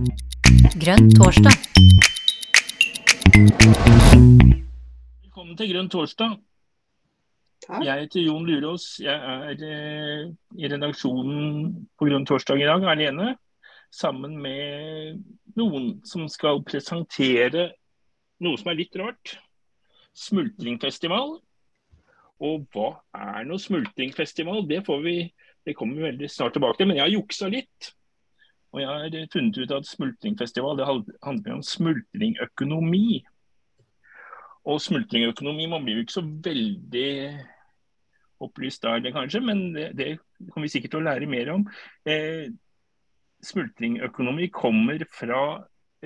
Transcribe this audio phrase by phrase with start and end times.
[0.00, 1.56] Grønn torsdag.
[5.20, 6.38] Velkommen til Grønn torsdag.
[7.66, 7.84] Takk.
[7.84, 8.86] Jeg heter Jon Lurås.
[9.04, 10.24] Jeg er eh,
[10.56, 13.34] i redaksjonen på Grønn torsdag i dag alene.
[13.92, 15.20] Sammen med
[15.60, 17.68] noen som skal presentere
[18.40, 19.36] noe som er litt rart.
[20.16, 21.36] Smultringfestival.
[22.40, 24.64] Og hva er nå smultringfestival?
[24.70, 25.18] Det, får vi,
[25.68, 26.88] det kommer vi veldig snart tilbake til.
[26.88, 27.96] Men jeg har juksa litt.
[28.70, 30.88] Og jeg har funnet ut at smultringfestival det
[31.24, 33.22] handler om smultringøkonomi.
[34.70, 37.10] Og smultringøkonomi man blir jo ikke så veldig
[38.40, 40.10] opplyst av det, kanskje, men det, det
[40.52, 41.66] kommer vi sikkert til å lære mer om.
[42.08, 42.46] Eh,
[43.44, 45.42] smultringøkonomi kommer fra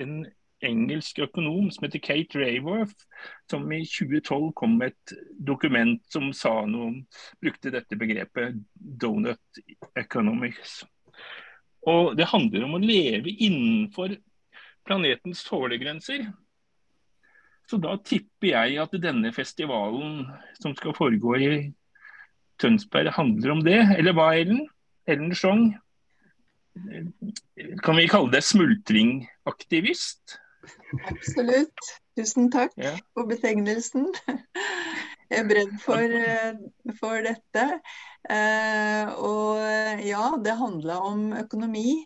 [0.01, 0.25] en
[0.65, 3.05] engelsk økonom som heter Kate Raworth,
[3.51, 5.15] som i 2012 kom med et
[5.47, 6.99] dokument som sa noe om,
[7.43, 9.63] brukte dette begrepet 'donut
[9.99, 10.83] economics'.
[11.85, 14.15] Og Det handler om å leve innenfor
[14.85, 16.27] planetens tålegrenser.
[17.69, 20.27] Så da tipper jeg at denne festivalen
[20.61, 21.49] som skal foregå i
[22.61, 23.79] Tønsberg, handler om det.
[23.97, 24.61] Eller hva, Ellen?
[25.09, 25.73] Ellen Sjong?
[27.83, 30.37] Kan vi kalle det smultringaktivist?
[31.09, 31.89] Absolutt.
[32.15, 32.93] Tusen takk Ja.
[33.13, 34.07] for betegnelsen.
[35.29, 36.53] Bredd for, eh,
[36.99, 37.63] for dette.
[38.29, 42.03] Eh, og ja, det handla om økonomi.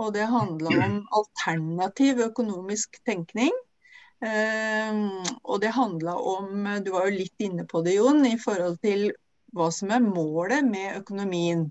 [0.00, 3.52] Og det handla om alternativ økonomisk tenkning.
[4.24, 5.02] Eh,
[5.42, 9.10] og det handla om, du var jo litt inne på det Jon, i forhold til
[9.56, 11.66] hva som er målet med økonomien.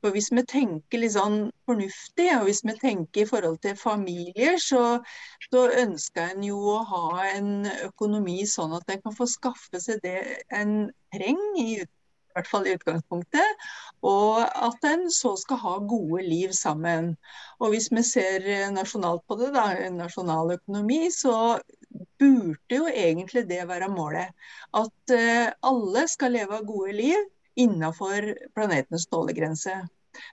[0.00, 4.58] For Hvis vi tenker litt sånn fornuftig, og hvis vi tenker i forhold til familier,
[4.62, 4.84] så,
[5.48, 10.02] så ønsker en jo å ha en økonomi sånn at en kan få skaffe seg
[10.06, 10.18] det
[10.54, 10.76] en
[11.14, 13.66] trenger, i, i hvert fall i utgangspunktet.
[14.06, 17.14] Og at en så skal ha gode liv sammen.
[17.60, 21.34] Og hvis vi ser eh, nasjonalt på det, da, nasjonal økonomi, så
[22.18, 24.32] burde jo egentlig det være målet.
[24.74, 27.24] At eh, alle skal leve gode liv
[27.56, 29.76] innenfor planetens tålegrense.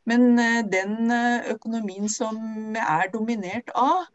[0.10, 4.06] Men eh, den eh, økonomien som er dominert av,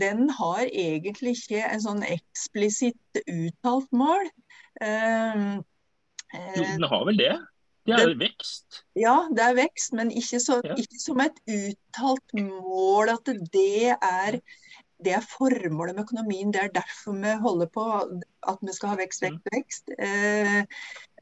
[0.00, 4.28] den har egentlig ikke en sånn eksplisitt uttalt mål.
[4.80, 5.58] Eh,
[6.30, 7.32] Jo, den har vel det?
[7.88, 8.82] Det er vekst.
[8.94, 10.76] ja, det er vekst, men ikke, så, Ja.
[10.78, 14.36] ikke som et uttalt mål at det er,
[15.04, 16.52] det er formålet med økonomien.
[16.52, 17.84] Det er derfor vi holder på
[18.48, 19.38] at vi skal ha vekst, Mm.
[19.52, 19.94] vekst, vekst.
[19.98, 20.58] Eh,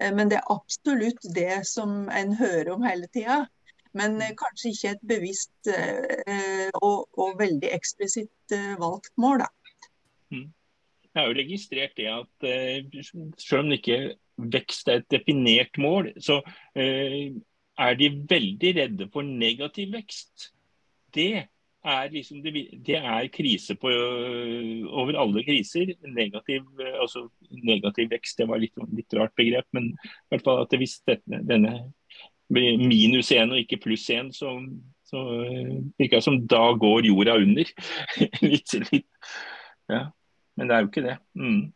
[0.01, 3.47] eh, men det er absolutt det som en hører om hele tida.
[3.95, 4.23] Men Mm.
[4.23, 5.69] eh, kanskje ikke et bevisst
[6.83, 9.47] og, og veldig eksplisitt valgt mål, da.
[10.31, 16.43] Jeg har jo registrert det at selv om ikke vekst er et definert mål, så
[16.77, 20.53] er de veldig redde for negativ vekst.
[21.15, 21.49] Det
[21.85, 22.53] er liksom det,
[22.87, 25.95] det er krise på, øh, over alle kriser.
[26.15, 30.63] Negativ, øh, altså negativ vekst, det var litt, litt rart begrep, men i hvert fall
[30.63, 31.93] at hvis denne
[32.49, 34.57] blir minus én og ikke pluss én, så,
[35.07, 37.73] så øh, virker det som da går jorda under.
[38.51, 39.09] litt, litt.
[39.89, 40.09] Ja.
[40.57, 41.19] Men det er jo ikke det.
[41.39, 41.67] Mm.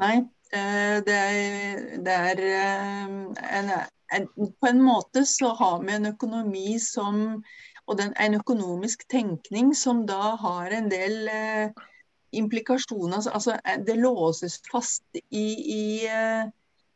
[0.00, 0.14] Nei,
[0.50, 3.72] det er, det er en,
[4.16, 7.42] en, På en måte så har vi en økonomi som
[7.90, 11.86] Og den, en økonomisk tenkning som da har en del eh,
[12.32, 13.16] implikasjoner.
[13.16, 16.44] Altså, altså, eh, det låses fast i, i, eh,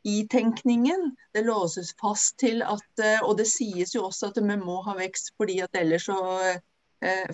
[0.02, 1.16] i tenkningen.
[1.32, 4.94] Det låses fast til at eh, Og det sies jo også at vi må ha
[4.98, 6.20] vekst fordi at ellers så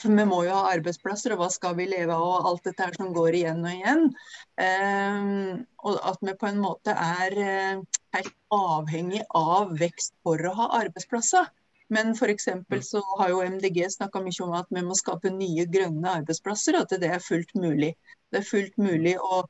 [0.03, 2.83] For vi må jo ha arbeidsplasser, og hva skal vi leve av, og alt dette
[2.83, 4.01] her som går igjen og igjen.
[5.87, 7.37] Og at vi på en måte er
[8.17, 11.47] helt avhengig av vekst for å ha arbeidsplasser.
[11.91, 12.49] Men f.eks.
[12.87, 16.87] så har jo MDG snakka mye om at vi må skape nye grønne arbeidsplasser, og
[16.87, 17.95] at det er fullt mulig.
[18.31, 19.41] Det er fullt mulig å,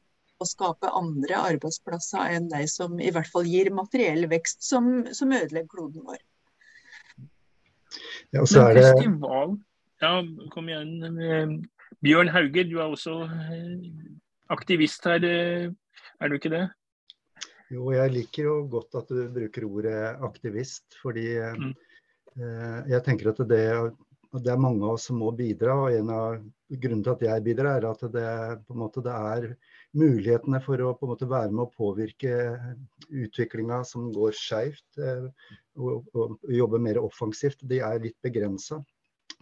[0.40, 5.36] å skape andre arbeidsplasser enn de som i hvert fall gir materiell vekst, som, som
[5.36, 6.22] ødelegger kloden vår.
[8.32, 9.56] Ja, og så er det festival
[10.00, 10.14] Ja,
[10.54, 11.20] kom igjen.
[11.20, 11.54] eh,
[12.00, 13.88] Bjørn Hauge, du er også eh,
[14.54, 15.68] aktivist her, eh,
[16.20, 16.64] er du ikke det?
[17.70, 21.28] Jo, jeg liker jo godt at du bruker ordet aktivist, fordi
[21.60, 21.74] Mm.
[22.38, 23.64] Eh, jeg tenker at det,
[24.38, 25.74] det er mange av oss som må bidra.
[25.86, 26.36] og En av
[26.70, 29.48] grunnene til at jeg bidrar, er at det, måte, det er
[29.98, 32.36] mulighetene for å måte være med å påvirke
[33.08, 35.26] utviklinga som går skeivt, eh,
[35.80, 38.80] og, og jobbe mer offensivt, de er litt begrensa.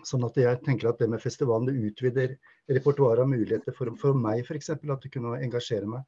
[0.07, 2.37] Sånn at jeg tenker at det med festivalen det utvider
[2.71, 4.71] repertoaret av muligheter for, for meg f.eks.
[4.77, 6.05] At det kunne engasjere meg.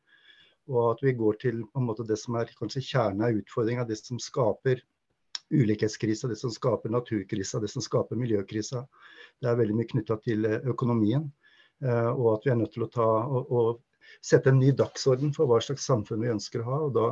[0.71, 4.21] Og at vi går til måte det som er kanskje kjernen av utfordringa, det som
[4.23, 4.82] skaper
[5.50, 8.85] ulikhetskrisa, det som skaper naturkrisa, det som skaper miljøkrisa.
[9.41, 11.26] Det er veldig mye knytta til økonomien.
[11.82, 15.49] Og at vi er nødt til å ta og, og sette en ny dagsorden for
[15.49, 16.79] hva slags samfunn vi ønsker å ha.
[16.87, 17.08] og da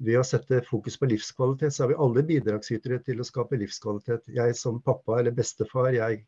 [0.00, 4.30] ved å sette fokus på livskvalitet, så er vi alle bidragsytere til å skape livskvalitet.
[4.32, 6.22] Jeg som pappa eller bestefar, jeg,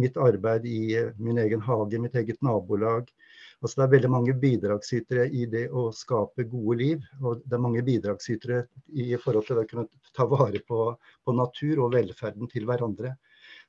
[0.00, 3.10] mitt arbeid i eh, min egen hage, mitt eget nabolag.
[3.58, 7.06] Altså det er veldig mange bidragsytere i det å skape gode liv.
[7.22, 8.60] Og det er mange bidragsytere
[8.94, 10.92] i forhold til å kunne ta vare på,
[11.26, 13.16] på natur og velferden til hverandre.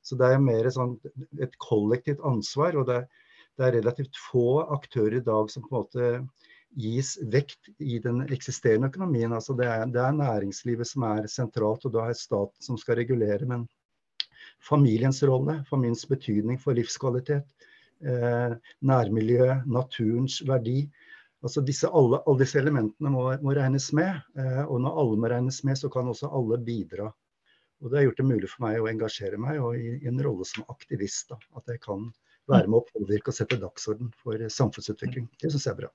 [0.06, 0.94] Så det er mer sånn
[1.42, 2.78] et kollektivt ansvar.
[2.78, 3.26] og det er,
[3.58, 6.12] det er relativt få aktører i dag som på en måte
[6.78, 9.34] gis vekt i den eksisterende økonomien.
[9.34, 13.00] Altså det, er, det er næringslivet som er sentralt, og da er staten som skal
[13.00, 13.42] regulere.
[13.48, 13.66] Men
[14.62, 17.66] familiens rolle, familiens betydning for livskvalitet,
[18.00, 20.84] nærmiljø, naturens verdi.
[21.40, 24.18] Altså disse, alle, alle, disse elementene må, må regnes med.
[24.36, 27.08] Eh, og når alle må regnes med, så kan også alle bidra.
[27.80, 30.44] Og Det har gjort det mulig for meg å engasjere meg i, i en rolle
[30.48, 31.32] som aktivist.
[31.32, 32.10] Da, at jeg kan
[32.50, 35.30] være med å påvirke og sette dagsorden for samfunnsutvikling.
[35.40, 35.90] Det syns jeg er bra.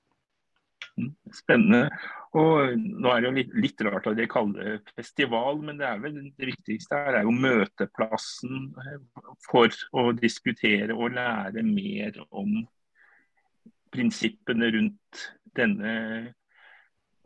[1.34, 1.90] Spennende.
[2.36, 5.92] Og nå er det jo litt, litt rart at de kaller det festival, men det
[6.02, 8.70] vel det viktigste her er jo møteplassen
[9.46, 12.58] for å diskutere og lære mer om
[13.92, 15.22] prinsippene rundt
[15.56, 15.94] denne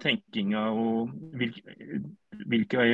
[0.00, 1.74] tenkinga og hvilke,
[2.46, 2.86] hvilke,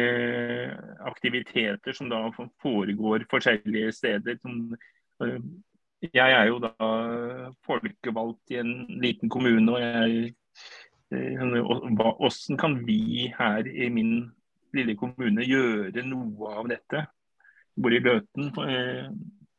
[1.06, 2.24] aktiviteter som da
[2.62, 4.40] foregår forskjellige steder.
[6.06, 6.88] Jeg er jo da
[7.66, 10.34] folkevalgt i en liten kommune, og jeg
[11.10, 14.32] hvordan kan vi her i min
[14.74, 17.06] lille kommune gjøre noe av dette?
[17.76, 19.10] Bor i Løten eh,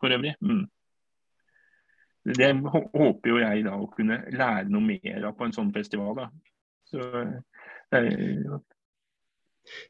[0.02, 0.34] for øvrig.
[0.42, 0.66] Mm.
[2.28, 6.16] Det håper jo jeg da å kunne lære noe mer av på en sånn festival.
[6.18, 6.28] da.
[6.90, 7.06] Så,
[7.96, 8.58] eh,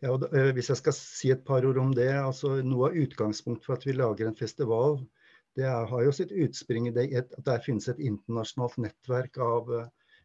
[0.01, 2.11] ja, og, eh, hvis jeg skal si et par ord om det.
[2.13, 4.99] altså Noe av utgangspunktet for at vi lager en festival,
[5.57, 9.71] det er, har jo sitt utspring i det at der finnes et internasjonalt nettverk av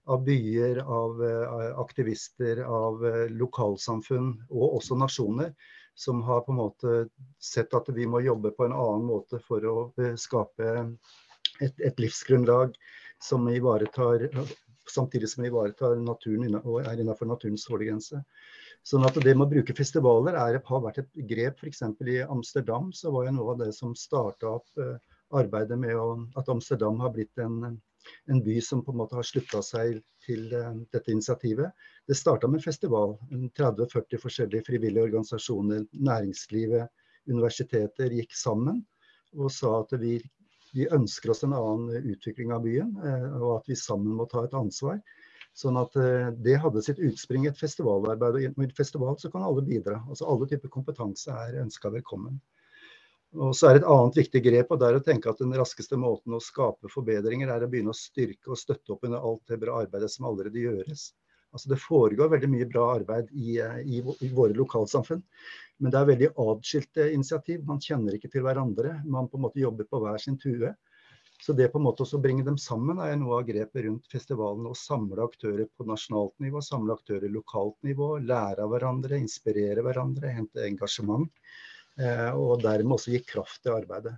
[0.04, 5.52] av byer, av eh, aktivister, av eh, lokalsamfunn og også nasjoner
[5.94, 6.94] som har på en måte
[7.42, 10.72] sett at vi må jobbe på en annen måte for å eh, skape
[11.60, 12.74] et, et livsgrunnlag
[13.22, 14.26] som ivaretar
[14.90, 18.18] samtidig som vi ivaretar naturen og er innenfor naturens tålegrense.
[18.82, 21.62] Sånn at det med å bruke festivaler er, har vært et grep.
[21.62, 21.84] F.eks.
[22.10, 24.82] i Amsterdam så var jo noe av det som starta opp
[25.38, 27.78] arbeidet med å, at Amsterdam har blitt en
[28.30, 31.72] en by som på en måte har slutta seg til uh, dette initiativet.
[32.08, 33.16] Det starta med festival.
[33.58, 36.90] 30-40 forskjellige frivillige organisasjoner, næringslivet,
[37.30, 38.80] universiteter gikk sammen
[39.38, 40.16] og sa at vi,
[40.74, 44.44] vi ønsker oss en annen utvikling av byen, uh, og at vi sammen må ta
[44.46, 44.98] et ansvar.
[45.56, 48.40] Sånn at uh, Det hadde sitt utspring i et festivalarbeid.
[48.40, 50.00] og I et festival så kan alle bidra.
[50.08, 52.40] altså Alle typer kompetanse er ønska velkommen.
[53.32, 55.96] Og så er Et annet viktig grep og det er å tenke at den raskeste
[55.96, 59.60] måten å skape forbedringer er å begynne å styrke og støtte opp under alt det
[59.62, 61.12] bra arbeidet som allerede gjøres.
[61.52, 65.22] Altså Det foregår veldig mye bra arbeid i, i, i våre lokalsamfunn.
[65.80, 67.64] Men det er veldig atskilte initiativ.
[67.68, 68.98] Man kjenner ikke til hverandre.
[69.04, 70.72] Man på en måte jobber på hver sin tue.
[71.42, 74.68] Så det på en måte å bringe dem sammen er noe av grepet rundt festivalen.
[74.70, 78.14] Å samle aktører på nasjonalt nivå, samle aktører lokalt nivå.
[78.22, 81.32] Lære av hverandre, inspirere hverandre, hente engasjement.
[82.00, 84.14] Eh, og dermed også gi kraft til arbeidet.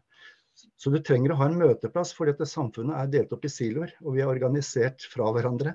[0.78, 3.94] Så du trenger å ha en møteplass, fordi at samfunnet er delt opp i siloer.
[4.04, 5.74] Og vi er organisert fra hverandre.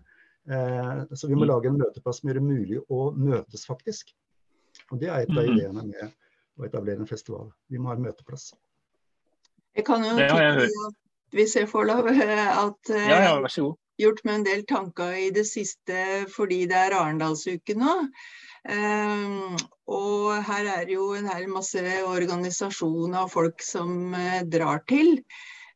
[0.49, 1.49] Eh, så vi må mm.
[1.51, 4.13] lage en møteplass som gjør det mulig å møtes, faktisk.
[4.89, 5.51] Og det er et av mm.
[5.51, 6.15] ideene med
[6.59, 7.51] å etablere en festival.
[7.71, 8.53] Vi må ha en møteplass.
[9.77, 10.69] Jeg kan jo tenke
[11.35, 12.07] hvis jeg får lov,
[12.65, 13.75] at ja, ja, vær så god.
[14.01, 15.99] gjort meg en del tanker i det siste
[16.33, 17.99] fordi det er Arendalsuke nå.
[18.67, 19.55] Um,
[19.89, 25.19] og her er jo en hel masse organisasjoner og folk som uh, drar til.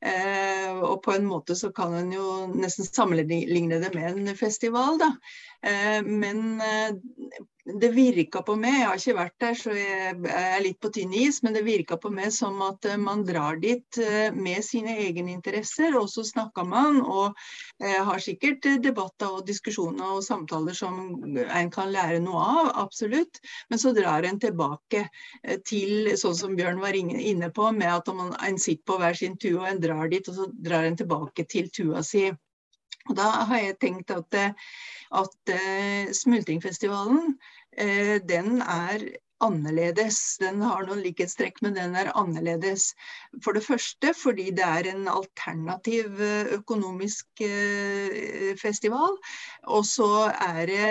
[0.03, 4.99] Uh, og på en måte så kan en jo nesten sammenligne det med en festival,
[4.99, 5.13] da.
[5.63, 6.59] Uh, men
[7.63, 11.13] det virka på meg, jeg har ikke vært der så jeg er litt på tynn
[11.15, 14.98] is, men det virka på meg som at eh, man drar dit eh, med sine
[15.05, 17.39] egne interesser, og så snakker man og
[17.79, 23.39] eh, har sikkert debatter og diskusjoner og samtaler som en kan lære noe av, absolutt.
[23.72, 25.05] Men så drar en tilbake
[25.67, 29.39] til sånn som Bjørn var inne på, med at man, en sitter på hver sin
[29.39, 32.27] tue og en drar dit, og så drar en tilbake til tua si.
[33.08, 34.43] Og Da har jeg tenkt at,
[35.13, 39.05] at uh, Smultringfestivalen uh, den er
[39.43, 40.38] annerledes.
[40.39, 42.93] Den har noen likhetstrekk, men den er annerledes.
[43.43, 47.43] For det første fordi det er en alternativ uh, økonomisk
[48.62, 49.17] festival.
[49.67, 50.86] Og så er det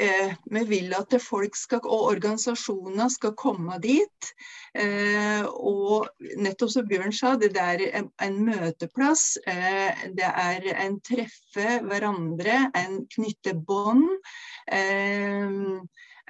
[0.00, 4.30] eh, vi vil at folk skal, og organisasjoner skal komme dit.
[4.74, 6.08] Eh, og
[6.40, 9.36] nettopp som Bjørn sa, det er en, møteplass.
[9.46, 14.08] Eh, det er en treffe hverandre, en knytte bånd.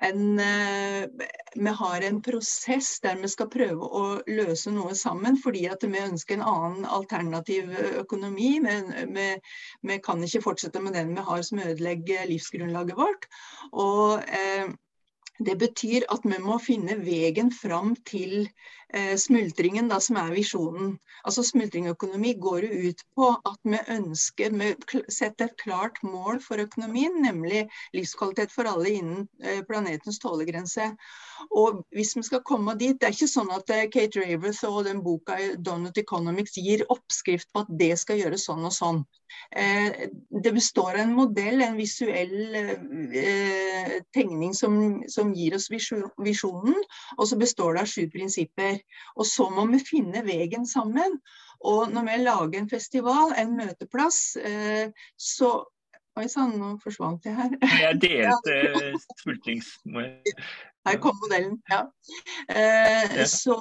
[0.03, 1.07] En, eh,
[1.55, 6.03] vi har en prosess der vi skal prøve å løse noe sammen, fordi at vi
[6.03, 7.71] ønsker en annen alternativ
[8.03, 8.59] økonomi.
[8.65, 9.29] Vi,
[9.83, 13.29] vi kan ikke fortsette med den vi har som ødelegger livsgrunnlaget vårt.
[13.73, 14.73] Og eh,
[15.39, 18.49] det betyr at vi må finne veien fram til
[19.19, 20.95] smultringen, da, som er visjonen.
[21.25, 26.61] Altså Smultringøkonomi går jo ut på at vi ønsker, vi setter et klart mål for
[26.61, 27.65] økonomien, nemlig
[27.97, 30.91] livskvalitet for alle innen eh, planetens tålegrense.
[31.51, 34.85] Og hvis vi skal komme dit, Det er ikke sånn at eh, Kate Raverth og
[34.87, 39.05] den boka Donut Economics gir oppskrift på at det skal gjøres sånn og sånn.
[39.57, 40.09] Eh,
[40.45, 46.77] det består av en modell, en visuell eh, tegning som, som, gir oss visjonen.
[47.19, 48.81] Og så består det av sju prinsipper.
[49.19, 51.19] Og så må vi finne veien sammen.
[51.65, 55.57] Og når vi lager en festival, en møteplass, eh, så
[56.15, 57.55] Oi sann, nå forsvant jeg her.
[57.81, 58.93] Jeg delte
[59.25, 59.73] smultrings...
[60.87, 61.81] Her kom modellen, ja.
[62.47, 63.17] Eh.
[63.27, 63.57] Så,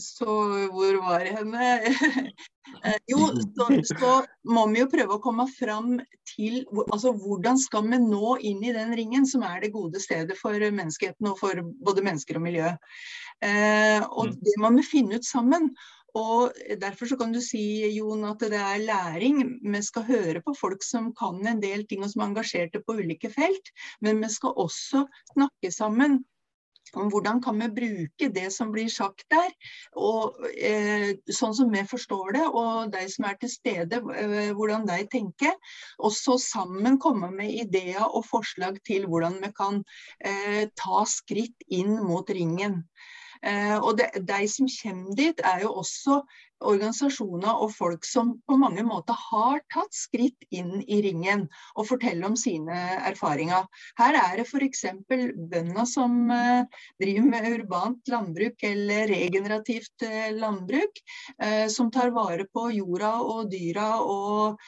[0.00, 0.36] så
[0.72, 1.68] hvor var jeg henne?
[2.84, 4.12] Eh, jo, så, så,
[4.48, 8.72] må vi jo prøve å komme fram til altså, hvordan skal vi nå inn i
[8.74, 12.72] den ringen som er det gode stedet for menneskeheten og for både mennesker og miljø.
[13.42, 14.38] Eh, og mm.
[14.46, 15.70] det må vi finne ut sammen.
[16.14, 17.62] Og Derfor så kan du si
[17.96, 19.40] Jon, at det er læring.
[19.62, 23.00] Vi skal høre på folk som kan en del ting og som er engasjerte på
[23.00, 23.74] ulike felt.
[24.00, 26.22] Men vi skal også snakke sammen
[26.94, 29.50] om hvordan kan vi bruke det som blir sagt der,
[29.96, 34.86] og, eh, sånn som vi forstår det, og de som er til stede, eh, hvordan
[34.86, 35.56] de tenker.
[35.98, 39.82] Og så sammen komme med ideer og forslag til hvordan vi kan
[40.20, 42.84] eh, ta skritt inn mot ringen.
[43.44, 46.22] Eh, og de, De som kommer dit, er jo også
[46.64, 51.42] organisasjoner og folk som på mange måter har tatt skritt inn i ringen
[51.74, 52.78] og forteller om sine
[53.10, 53.66] erfaringer.
[54.00, 54.86] Her er det f.eks.
[55.10, 56.64] bønder som eh,
[57.02, 61.02] driver med urbant landbruk eller regenerativt eh, landbruk,
[61.70, 64.60] som tar vare på jorda og dyra og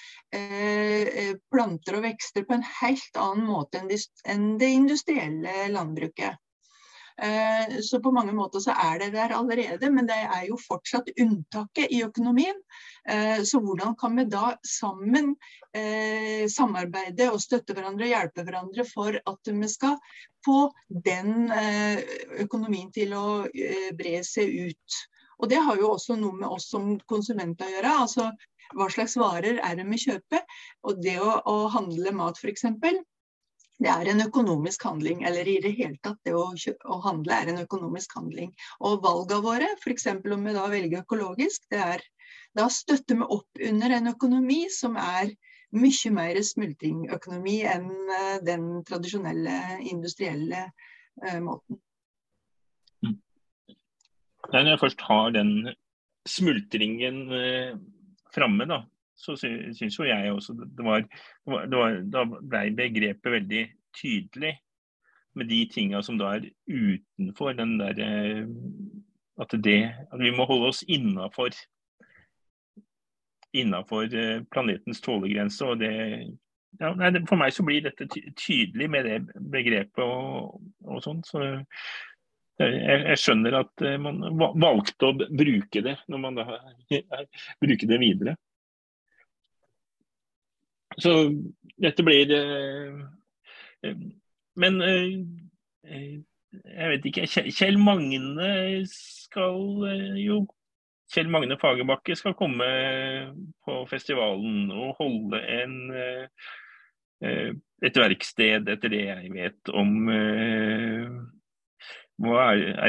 [1.53, 6.37] planter og vekster på en helt annen måte enn det industrielle landbruket.
[7.23, 11.09] Eh, så på mange måter så er det der allerede, men det er jo fortsatt
[11.17, 12.59] unntaket i økonomien.
[13.09, 15.33] Eh, så hvordan kan vi da sammen
[15.73, 19.97] eh, samarbeide og støtte hverandre og hjelpe hverandre for at vi skal
[20.47, 21.51] få den
[22.39, 23.27] økonomien til å
[23.99, 24.99] bre seg ut.
[25.43, 27.95] Og det har jo også noe med oss som konsumenter å gjøre.
[28.05, 28.29] altså
[28.75, 30.43] hva slags varer er det vi kjøper?
[30.87, 32.67] Og det å, å handle mat f.eks
[33.83, 37.51] det er en økonomisk handling, eller i det hele tatt det å, å handle er
[37.53, 38.55] en økonomisk handling.
[38.81, 40.07] Og valgene våre, f.eks.
[40.17, 42.05] om vi da velger økologisk, det er
[42.57, 45.35] da støtter vi opp under en økonomi som er
[45.77, 51.81] mye mer smultringøkonomi enn uh, den tradisjonelle industrielle uh, måten.
[53.05, 53.19] Mm.
[54.55, 55.53] Når jeg først har den
[56.27, 57.77] smultringen uh,
[58.33, 58.81] framme, da,
[59.17, 61.05] så syns jo jeg også det var,
[61.47, 63.63] det var, Da ble begrepet veldig
[63.97, 64.57] tydelig
[65.37, 68.45] med de tinga som da er utenfor den der eh,
[69.41, 69.81] At, det,
[70.13, 71.53] at vi må holde oss innafor
[73.57, 75.65] innafor eh, planetens tålegrense.
[75.65, 75.93] og det
[76.81, 79.21] ja, nei, For meg så blir dette tydelig med det
[79.53, 81.23] begrepet og, og sånn.
[81.25, 84.23] Så jeg, jeg, skjønner at eh, man
[84.61, 86.47] valgte å bruke det når man da
[87.63, 88.37] bruker det videre.
[90.99, 91.33] Så
[91.83, 92.95] dette blir eh,
[93.85, 93.97] eh,
[94.57, 95.19] Men eh,
[96.65, 97.27] jeg vet ikke.
[97.53, 99.59] Kjell Magne skal
[100.23, 100.47] jo
[101.13, 102.65] Kjell Magne Fagerbakke skal komme
[103.63, 105.93] på festivalen og holde en,
[107.23, 111.07] et verksted, etter det jeg vet om er,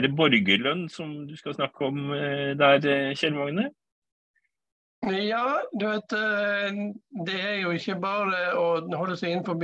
[0.01, 2.09] det borgerlønn som du skal snakke om
[2.57, 3.69] der, Kjell Magne?
[5.06, 6.77] Ja, du vet, eh,
[7.25, 8.66] det er jo ikke bare å
[8.98, 9.60] holde seg innenfor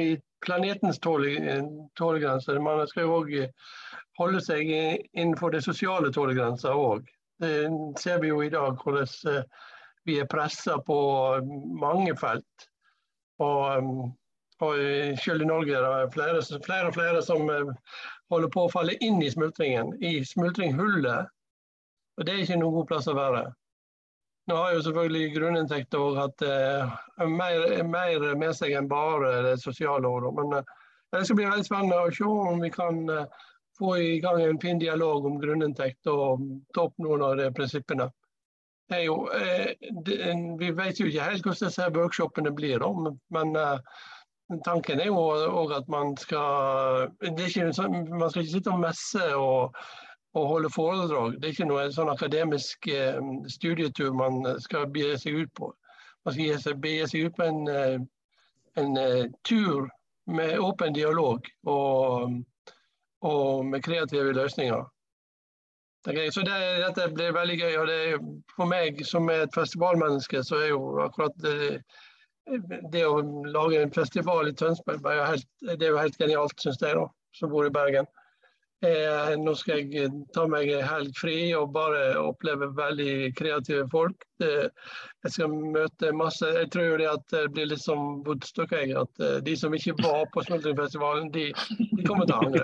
[0.46, 2.60] planetens tålegrenser.
[2.62, 3.32] Man skal jo òg
[4.20, 7.10] holde seg innenfor det sosiale tålegrenser òg.
[7.42, 7.54] Det
[8.00, 9.42] ser vi jo i dag, hvordan eh,
[10.06, 10.98] vi er pressa på
[11.82, 12.70] mange felt.
[13.42, 13.90] Og, eh,
[14.64, 18.94] og selv i Norge er det flere, flere og flere som holder på å falle
[19.02, 21.34] inn i smultringen, i smultringhullet.
[22.18, 23.44] Og det er ikke noen god plass å være.
[24.46, 26.96] Nå har jo selvfølgelig grunninntekter hatt eh,
[27.32, 30.36] mer, mer, med seg enn bare det sosiale året.
[30.36, 30.74] Men eh,
[31.14, 33.44] Det skal bli veldig spennende å se om vi kan uh,
[33.78, 36.42] få i gang en fin dialog om grunninntekt og
[36.74, 38.08] ta opp noen av de prinsippene.
[38.98, 39.70] Jo, uh,
[40.08, 40.18] det,
[40.60, 43.54] vi vet jo ikke helt hvordan disse workshopene blir, da, men
[44.66, 45.22] tanken er jo
[45.78, 49.78] at man skal ikke, sånn, Man skal ikke sitte og messe og,
[50.34, 51.38] og holde foredrag.
[51.38, 52.88] Det er ikke noe sånn akademisk
[53.54, 55.70] studietur man skal begi seg ut på.
[56.26, 58.08] Man skal begi seg ut på en
[58.76, 59.90] en uh, tur
[60.26, 62.44] med åpen dialog og,
[63.22, 64.86] og med kreative løsninger.
[66.06, 67.76] Så det, dette blir veldig gøy.
[67.80, 68.00] og det,
[68.56, 71.80] For meg som er et festivalmenneske, så er jo akkurat det,
[72.92, 77.08] det å lage en festival i Tønsberg det er jo helt genialt, syns jeg, da,
[77.40, 78.10] som bor i Bergen.
[78.84, 84.26] Eh, nå skal jeg eh, ta meg helg fri og bare oppleve veldig kreative folk.
[84.44, 88.74] Jeg skal møte masse Jeg tror jo det at det blir litt som Woodstock.
[88.74, 91.46] At eh, de som ikke var på Smultringfestivalen, de,
[91.80, 92.64] de kommer til å angre.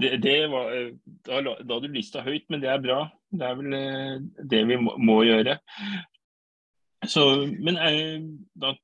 [0.00, 0.70] Det, det var,
[1.28, 3.02] da, da du lista høyt, men det er bra.
[3.36, 3.74] Det er vel
[4.48, 5.58] det vi må, må gjøre.
[7.10, 7.22] Så,
[7.58, 8.18] men jeg,
[8.60, 8.74] da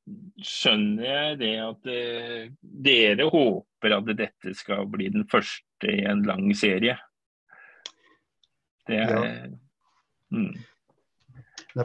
[0.43, 6.25] skjønner jeg det at eh, dere håper at dette skal bli den første i en
[6.27, 6.97] lang serie.
[8.87, 9.37] Det er ja.
[10.35, 10.57] mm.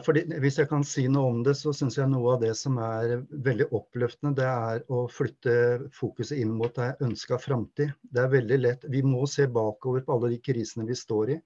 [0.00, 2.78] Fordi, hvis jeg kan si noe om det, så syns jeg noe av det som
[2.80, 5.56] er veldig oppløftende, det er å flytte
[5.92, 7.92] fokuset inn mot det ønska framtid.
[8.00, 8.86] Det er veldig lett.
[8.88, 11.38] Vi må se bakover på alle de krisene vi står i.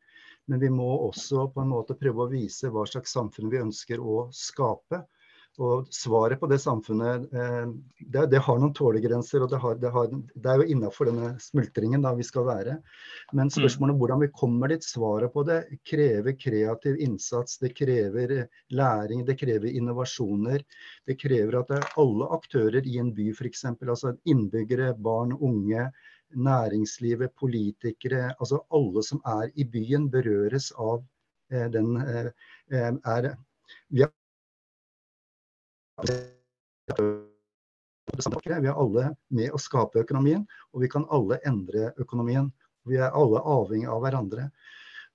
[0.47, 4.03] Men vi må også på en måte prøve å vise hva slags samfunn vi ønsker
[4.03, 5.03] å skape.
[5.57, 7.69] Og svaret på det samfunnet eh,
[8.13, 11.31] det, det, har noen tålegrenser, og det, har, det, har, det er jo innafor denne
[11.41, 12.75] smultringen da vi skal være.
[13.37, 17.57] Men spørsmålet om hvordan vi kommer dit, svaret på det krever kreativ innsats.
[17.63, 18.35] Det krever
[18.77, 20.65] læring, det krever innovasjoner.
[21.09, 23.65] Det krever at det er alle aktører i en by f.eks.
[23.81, 25.89] Altså innbyggere, barn, unge
[26.37, 31.05] næringslivet, politikere, altså alle som er i byen, berøres av
[31.51, 32.31] eh, den eh,
[32.71, 33.31] eh er,
[33.89, 34.11] vi, er,
[38.61, 42.53] vi er alle med å skape økonomien, og vi kan alle endre økonomien.
[42.87, 44.51] Vi er alle avhengig av hverandre.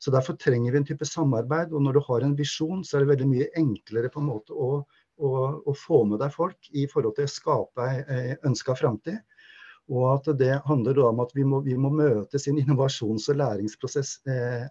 [0.02, 1.74] Så Derfor trenger vi en type samarbeid.
[1.74, 4.54] og Når du har en visjon, så er det veldig mye enklere på en måte
[4.54, 4.82] å,
[5.22, 5.30] å,
[5.70, 9.22] å få med deg folk i forhold til å skape ei ønska framtid.
[9.92, 14.14] Og at det handler om at vi må, vi må møte sin innovasjons- og læringsprosess
[14.32, 14.70] eh,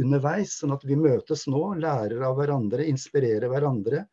[0.00, 0.56] underveis.
[0.60, 4.06] Sånn at vi møtes nå, lærer av hverandre, inspirerer hverandre.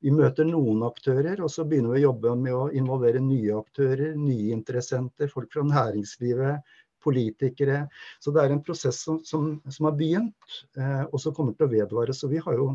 [0.00, 4.14] Vi møter noen aktører, og så begynner vi å jobbe med å involvere nye aktører,
[4.16, 6.70] nye interessenter, folk fra næringslivet,
[7.04, 7.82] politikere.
[8.20, 11.68] Så det er en prosess som, som, som har begynt, eh, og som kommer til
[11.68, 12.16] å vedvare.
[12.16, 12.74] Så vi har jo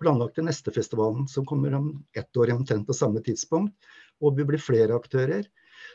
[0.00, 3.74] planlagt den neste festivalen, som kommer om ett år omtrent på samme tidspunkt.
[4.20, 5.48] Og vi blir flere aktører.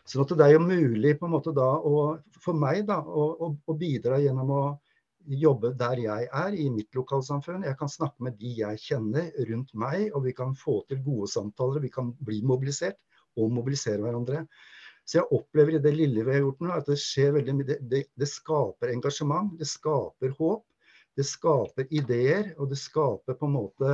[0.06, 3.48] Så det er jo mulig på en måte da å, for meg da, å, å,
[3.56, 4.64] å, bidra gjennom å
[5.24, 7.64] jobbe der jeg er, i mitt lokalsamfunn.
[7.64, 11.30] Jeg kan snakke med de jeg kjenner rundt meg, og vi kan få til gode
[11.32, 11.80] samtaler.
[11.86, 13.00] Vi kan bli mobilisert
[13.40, 14.44] og mobilisere hverandre.
[15.08, 17.70] Så jeg opplever i det lille vi har gjort nå, at det skjer veldig mye.
[17.72, 20.68] Det, det, det skaper engasjement, det skaper håp.
[21.14, 23.90] Det skaper ideer, og det skaper på en måte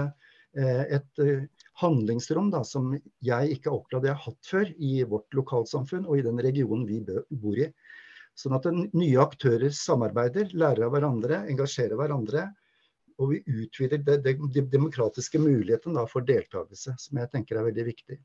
[0.55, 2.91] eh, et eh, handlingsrom da, som
[3.25, 6.85] jeg ikke har opplevd jeg har hatt før i vårt lokalsamfunn og i den regionen
[6.89, 7.69] vi bor i.
[8.39, 12.47] Sånn at nye aktører samarbeider, lærer av hverandre, engasjerer hverandre.
[13.19, 17.87] Og vi utvider de, de, de demokratiske mulighetene for deltakelse, som jeg tenker er veldig
[17.89, 18.19] viktig.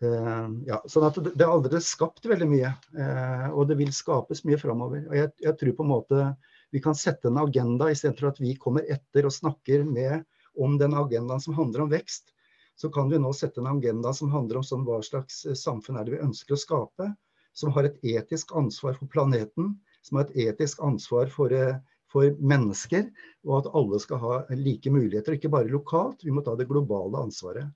[0.00, 3.92] Uh, ja, sånn at det, det er allerede skapt veldig mye, uh, og det vil
[3.92, 5.02] skapes mye framover.
[5.10, 6.28] Og jeg, jeg, tror på en måte
[6.72, 10.24] vi kan sette en agenda istedenfor at vi kommer etter og snakker med
[10.60, 12.32] om den agendaen som handler om vekst,
[12.80, 15.98] så kan vi nå sette en agenda som handler om sånn, hva slags eh, samfunn
[16.00, 17.10] er det vi ønsker å skape.
[17.52, 19.74] Som har et etisk ansvar for planeten,
[20.06, 21.76] som har et etisk ansvar for, eh,
[22.08, 23.10] for mennesker.
[23.44, 26.24] Og at alle skal ha like muligheter, ikke bare lokalt.
[26.24, 27.68] Vi må ta det globale ansvaret.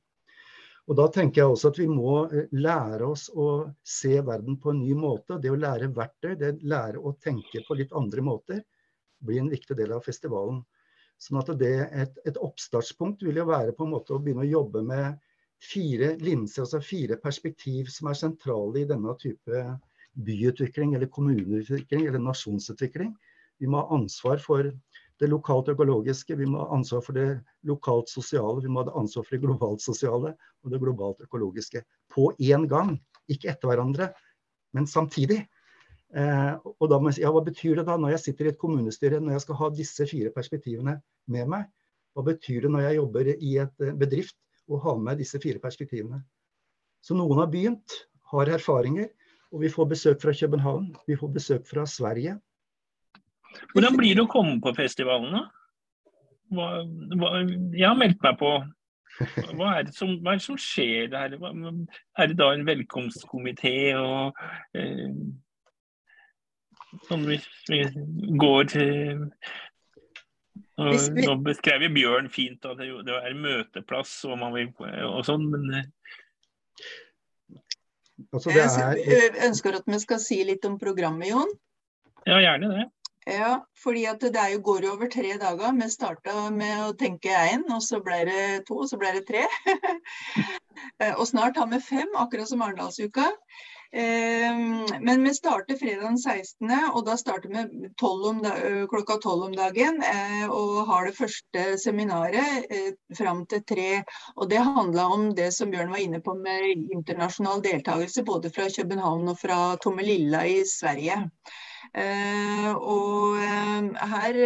[0.89, 3.49] Og Da tenker jeg også at vi må eh, lære oss å
[3.85, 5.41] se verden på en ny måte.
[5.41, 8.65] Det å lære verktøy, det å lære å tenke på litt andre måter,
[9.25, 10.63] blir en viktig del av festivalen.
[11.21, 14.51] Sånn at det, et, et, oppstartspunkt vil jo være på en måte å begynne å
[14.51, 15.21] jobbe med
[15.65, 19.63] fire linser, altså fire perspektiv som er sentrale i denne type
[20.27, 23.15] byutvikling eller kommuneutvikling eller nasjonsutvikling.
[23.63, 24.67] Vi må ha ansvar for
[25.23, 27.29] det lokalt økologiske, vi må ha ansvar for det
[27.69, 31.85] lokalt sosiale, vi må ha ansvar for det globalt sosiale og det globalt økologiske.
[32.11, 32.97] På én gang,
[33.31, 34.11] ikke etter hverandre,
[34.75, 35.45] men samtidig.
[36.15, 38.53] Eh, og da må jeg si, ja, Hva betyr det da når jeg sitter i
[38.53, 40.99] et kommunestyre, når jeg skal ha disse fire perspektivene
[41.35, 41.67] med meg?
[42.15, 44.39] Hva betyr det når jeg jobber i et eh, bedrift
[44.71, 46.23] å ha med disse fire perspektivene.
[47.05, 47.99] Så noen har begynt,
[48.33, 49.11] har erfaringer,
[49.53, 50.89] og vi får besøk fra København.
[51.07, 52.39] Vi får besøk fra Sverige.
[53.75, 55.45] Hvordan blir det å komme på festivalen, da?
[56.55, 56.71] Hva,
[57.19, 57.29] hva,
[57.75, 58.55] jeg har meldt meg på.
[59.55, 61.37] Hva er, det som, hva er det som skjer der?
[61.39, 64.41] Er det da en velkomstkomité og
[64.75, 65.13] eh,
[67.09, 67.81] Sånn vi, vi
[68.41, 69.25] går til
[70.75, 74.73] og, Nå beskrev Bjørn fint at det, er møteplass og, vil,
[75.07, 75.85] og sånn, men eh,
[78.35, 78.99] altså, er...
[78.99, 81.55] Jeg ønsker at vi skal si litt om programmet, Jon.
[82.27, 82.89] Ja, gjerne det.
[83.25, 85.73] Ja, fordi at det jo, går jo over tre dager.
[85.79, 89.27] Vi starta med å tenke én, og så ble det to, og så ble det
[89.31, 89.47] tre.
[91.03, 93.25] Eh, og snart har vi fem, akkurat som Arendalsuka.
[93.95, 99.55] Ehm, men vi starter fredag den 16., og da starter vi 12 klokka tolv om
[99.55, 100.01] dagen.
[100.03, 104.03] Eh, og har det første seminaret eh, fram til tre.
[104.35, 108.67] Og det handla om det som Bjørn var inne på med internasjonal deltakelse både fra
[108.77, 111.21] København og fra Tommelilla i Sverige.
[111.95, 113.39] Eh, og
[114.15, 114.39] her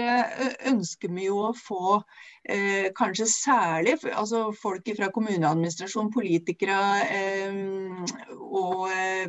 [0.68, 2.00] ønsker vi jo å få
[2.96, 6.78] kanskje særlig altså folk fra kommuneadministrasjon, politikere
[8.36, 8.88] og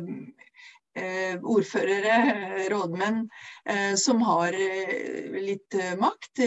[0.98, 3.28] ordførere, rådmenn,
[3.64, 6.42] eh, som har eh, litt makt.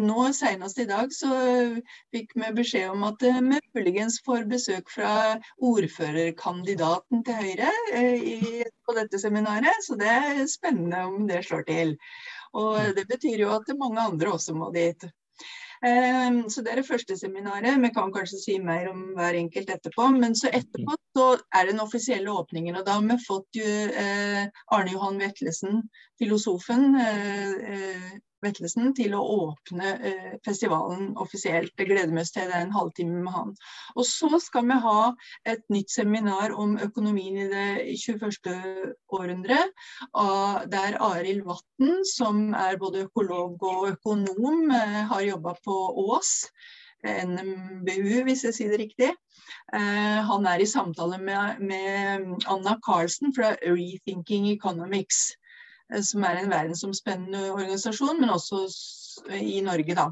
[0.00, 1.30] Nå Senest i dag så
[2.12, 7.70] fikk vi beskjed om at vi muligens får besøk fra ordførerkandidaten til Høyre
[8.84, 9.82] på dette seminaret.
[9.86, 11.96] Så det er spennende om det slår til.
[12.54, 15.06] Og det betyr jo at mange andre også må dit.
[15.84, 17.76] Ehm, så det er det første seminaret.
[17.82, 20.08] Vi kan kanskje si mer om hver enkelt etterpå.
[20.16, 22.78] Men så etterpå så er det den offisielle åpningen.
[22.78, 25.82] Og da har vi fått eh, Arne Johan Vetlesen,
[26.20, 26.94] filosofen,
[28.44, 31.72] eh, eh, til å åpne eh, festivalen offisielt.
[31.76, 32.48] Det gleder oss til.
[32.50, 33.54] Det er en halvtime med han.
[33.96, 35.00] Og så skal vi ha
[35.48, 37.66] et nytt seminar om økonomien i det
[38.04, 38.94] 21.
[39.08, 39.58] århundre.
[40.74, 45.76] Der Arild Vatn, som er både økolog og økonom, eh, har jobba på
[46.08, 46.48] Ås.
[47.04, 49.10] NMBU, hvis jeg sier det riktig.
[49.76, 55.34] Eh, han er i samtale med, med Anna Carlsen fra Rethinking Economics.
[55.92, 58.64] Eh, som er en verdensomspennende organisasjon, men også
[59.36, 59.94] i Norge.
[59.94, 60.08] Da.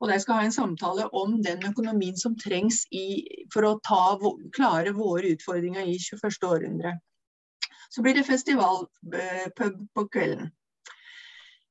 [0.00, 4.16] Og De skal ha en samtale om den økonomien som trengs i, for å ta,
[4.56, 6.38] klare våre utfordringer i 21.
[6.46, 6.96] århundre.
[7.90, 10.50] Så blir det festivalpub eh, på kvelden.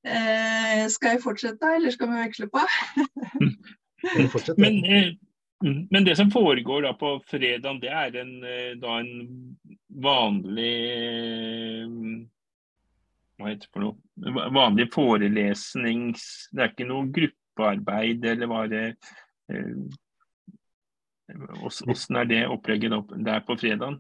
[0.05, 2.61] Eh, skal jeg fortsette, eller skal vi veksle på?
[4.61, 5.09] men, eh,
[5.63, 8.33] men, det som foregår da på fredag, det er en,
[8.79, 9.11] da en
[9.89, 10.71] vanlig
[13.39, 16.25] hva heter det for noe, vanlig forelesnings...
[16.51, 18.81] Det er ikke noe gruppearbeid eller bare
[19.51, 20.01] eh,
[21.25, 22.93] Hvordan er det opplegget
[23.25, 23.97] der på fredagen?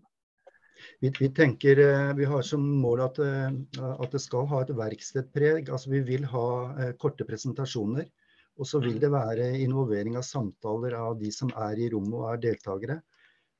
[0.99, 4.73] Vi, vi, tenker, eh, vi har som mål at, eh, at, det skal ha et
[4.75, 5.69] verkstedpreg.
[5.69, 6.47] altså Vi vil ha
[6.79, 8.07] eh, korte presentasjoner.
[8.55, 9.01] Og så vil mm.
[9.03, 13.01] det være involvering av samtaler av de som er i rommet og er deltakere.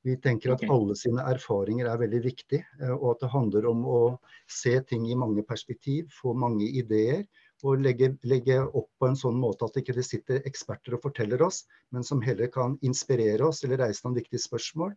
[0.06, 3.82] Vi tenker at alle sine erfaringer er veldig viktig, eh, og at det handler om
[3.90, 4.00] å
[4.46, 7.24] se ting i mange perspektiv, få mange ideer.
[7.64, 11.40] Og legge, legge opp på en sånn måte at det ikke sitter eksperter og forteller
[11.42, 14.92] oss, men som heller kan inspirere oss eller reise noen viktige spørsmål.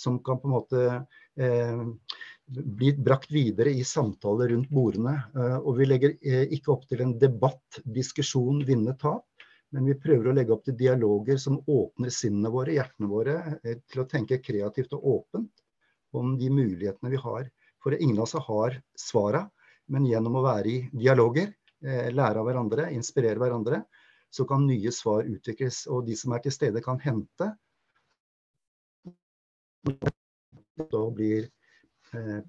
[0.00, 0.84] Som kan på en måte
[1.38, 1.82] eh,
[2.46, 5.18] bli brakt videre i samtaler rundt bordene.
[5.34, 9.26] Eh, og vi legger eh, ikke opp til en debatt, diskusjon, vinne-tap.
[9.74, 13.34] Men vi prøver å legge opp til dialoger som åpner sinnene våre, hjertene våre,
[13.64, 15.64] eh, til å tenke kreativt og åpent
[16.14, 17.48] om de mulighetene vi har.
[17.82, 19.42] For ingen av oss har svara,
[19.90, 21.50] men gjennom å være i dialoger,
[21.82, 23.82] eh, lære av hverandre, inspirere hverandre,
[24.30, 25.88] så kan nye svar utvikles.
[25.90, 27.50] Og de som er til stede, kan hente.
[29.84, 31.50] Da blir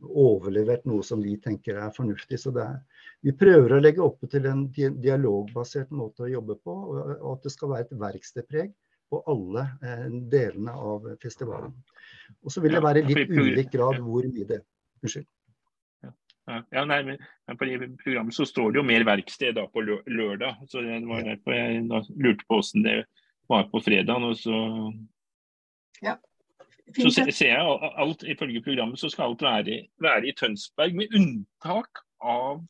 [0.01, 2.39] overlevert noe som vi tenker er fornuftig.
[2.41, 2.79] Så er,
[3.25, 6.75] vi prøver å legge opp til en dialogbasert måte å jobbe på,
[7.15, 8.73] og at det skal være et verkstedpreg
[9.09, 11.75] på alle eh, delene av festivalen.
[12.43, 14.63] Og så vil det være litt ulik grad hvor mye det
[15.05, 15.27] Unnskyld.
[16.45, 17.17] Ja, nei, men
[17.57, 17.65] På
[18.03, 20.61] programmet så står det jo mer verksted da på lørdag.
[20.69, 22.95] så Det var derfor jeg lurte på hvordan det
[23.49, 24.23] var på fredag.
[24.29, 24.59] Og så
[26.05, 26.17] ja.
[26.93, 32.03] Så ser jeg alt ifølge programmet så skal alt være, være i Tønsberg, med unntak
[32.21, 32.61] av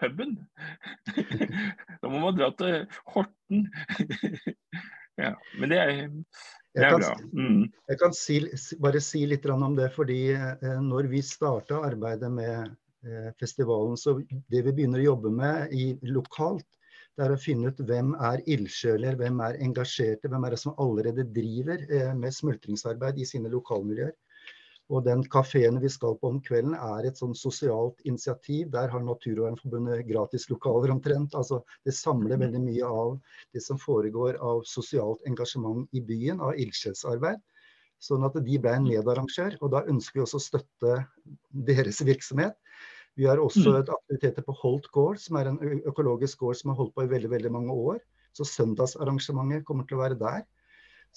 [0.00, 0.34] puben.
[2.02, 2.82] da må man dra til
[3.14, 3.68] Horten.
[5.22, 6.02] ja, men det er,
[6.74, 7.12] det er bra.
[7.32, 7.62] Mm.
[7.92, 8.40] Jeg kan si,
[8.82, 12.74] bare si litt om det, fordi eh, når vi starta arbeidet med
[13.06, 14.18] eh, festivalen, så
[14.52, 16.66] det vi begynner å jobbe med i, lokalt,
[17.16, 20.74] Det er å finne ut hvem er ildsjeler, hvem er engasjerte, hvem er det som
[20.82, 24.12] allerede driver eh, med smultringsarbeid i sine lokalmiljøer.
[24.92, 28.68] Og den kafeen vi skal på om kvelden er et sånn sosialt initiativ.
[28.74, 31.34] Der har Naturvernforbundet gratis lokaler omtrent.
[31.34, 33.16] Altså, det samler veldig mye av
[33.56, 37.42] det som foregår av sosialt engasjement i byen, av ildsjelsarbeid.
[37.98, 39.56] Sånn at de ble en medarrangør.
[39.64, 41.00] Og da ønsker vi også å støtte
[41.72, 42.54] deres virksomhet.
[43.16, 46.80] Vi har også et aktiviteter på Holt gård, som er en økologisk gård som har
[46.82, 48.00] holdt på i veldig, veldig mange år.
[48.36, 50.42] Så søndagsarrangementet kommer til å være der.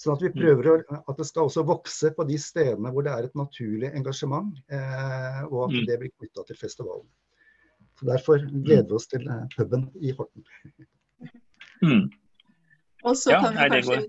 [0.00, 0.36] Sånn at vi mm.
[0.38, 0.76] prøver å,
[1.12, 5.42] at det skal også vokse på de stedene hvor det er et naturlig engasjement, eh,
[5.50, 5.82] og at mm.
[5.90, 7.04] det blir knytta til festivalen.
[8.00, 10.46] Så Derfor gleder vi oss til eh, puben i Horten.
[11.84, 12.06] Mm.
[13.04, 14.00] Og så kan vi kanskje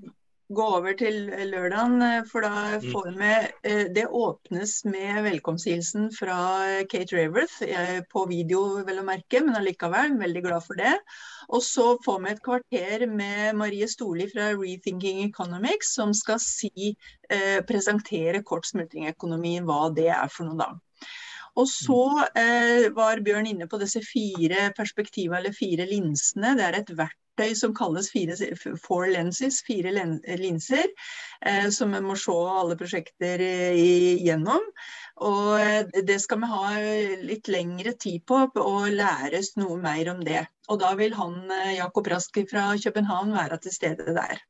[0.55, 2.87] gå over til lørdagen, eh, for da mm.
[2.91, 6.37] får vi med eh, Det åpnes med velkomsthilsen fra
[6.91, 7.61] Kate Raverth,
[8.11, 10.93] på video vel å merke, men allikevel veldig glad for det.
[11.51, 16.95] Og så får vi et kvarter med Marie Storli fra Rethinking Economics, som skal si,
[17.29, 20.71] eh, presentere kort smultringøkonomi, hva det er for noe da.
[21.59, 22.01] Og så
[22.39, 26.55] eh, var Bjørn inne på disse fire perspektivene, eller fire linsene.
[26.55, 28.36] Det er et verktøy verktøy som kalles fire,
[28.80, 29.91] four lenses, fire
[30.38, 30.88] linser,
[31.45, 34.62] eh, som vi må se alle prosjekter igjennom.
[35.21, 36.71] Og eh, det skal vi ha
[37.21, 40.45] litt lengre tid på, og læres noe mer om det.
[40.69, 44.41] Og da vil han eh, Jakob Rask fra København være til stede der.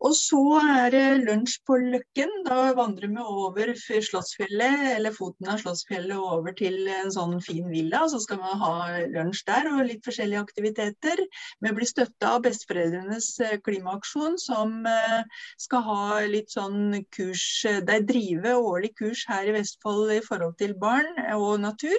[0.00, 2.30] Og så er det lunsj på Løkken.
[2.46, 8.06] Da vandrer vi over Slottsfjellet, eller foten av Slottsfjellet over til en sånn fin villa.
[8.08, 8.72] Så skal vi ha
[9.12, 11.20] lunsj der og litt forskjellige aktiviteter.
[11.60, 15.20] Vi blir støtta av Besteforeldrenes eh, klimaaksjon, som eh,
[15.60, 17.44] skal ha litt sånn kurs
[17.84, 21.98] De driver årlig kurs her i Vestfold i forhold til barn og natur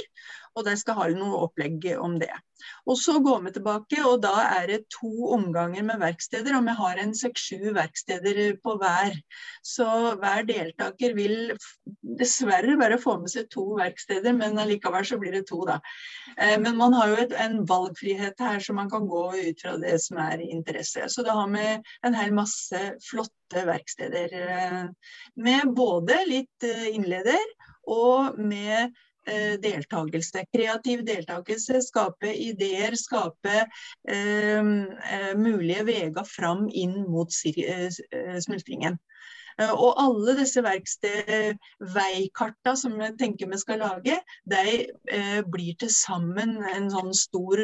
[0.55, 2.33] og de skal ha noe opplegg om det.
[2.85, 6.55] Og Så går vi tilbake, og da er det to omganger med verksteder.
[6.57, 9.15] Og vi har en seks-sju verksteder på hver.
[9.65, 9.87] Så
[10.21, 11.53] hver deltaker vil
[12.21, 15.79] dessverre bare få med seg to verksteder, men allikevel så blir det to, da.
[16.37, 19.77] Eh, men man har jo et, en valgfrihet her, så man kan gå ut fra
[19.81, 21.07] det som er interesse.
[21.09, 21.67] Så da har vi
[22.07, 24.81] en hel masse flotte verksteder eh,
[25.35, 27.41] med både litt eh, innleder
[27.89, 28.93] og med
[29.61, 30.45] deltakelse.
[30.53, 33.65] Kreativ deltakelse, skape ideer, skape
[34.07, 37.89] eh, eh mulige veier fram inn mot eh,
[38.41, 38.97] smultringen.
[39.61, 44.15] Eh, og alle disse verkstedveikarta som jeg tenker vi skal lage,
[44.49, 44.63] de
[45.11, 47.57] eh, blir til sammen en sånn stor,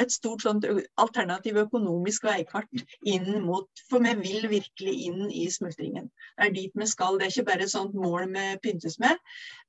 [0.00, 0.64] et stort sånt
[1.00, 2.70] alternativ økonomisk veikart
[3.02, 6.06] inn mot For vi vil virkelig inn i smultringen.
[6.38, 7.18] Det er dit vi skal.
[7.18, 9.14] Det er ikke bare et sånt mål vi pyntes med.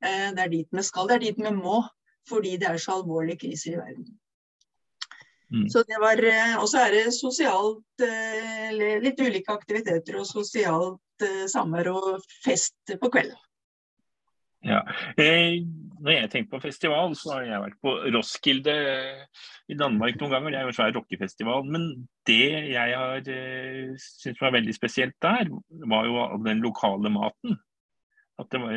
[0.04, 1.08] Eh, det er dit vi skal.
[1.10, 1.78] Det er dit vi må.
[2.26, 4.06] Fordi det er så alvorlige kriser i verden.
[5.54, 5.68] Mm.
[5.70, 6.18] Så det var,
[6.58, 7.86] Og så er det sosialt,
[9.04, 13.38] litt ulike aktiviteter og sosialt Eh, sommer og fest på kvelden.
[14.66, 14.82] Ja.
[15.22, 15.62] Eh,
[16.02, 18.76] når jeg tenker på festival, så har jeg vært på Roskilde
[19.70, 20.52] i Danmark noen ganger.
[20.52, 21.68] Det er jo en svær rockefestival.
[21.70, 21.86] Men
[22.28, 25.52] det jeg har eh, syntes var veldig spesielt der,
[25.86, 27.60] var jo den lokale maten.
[28.42, 28.74] At det var,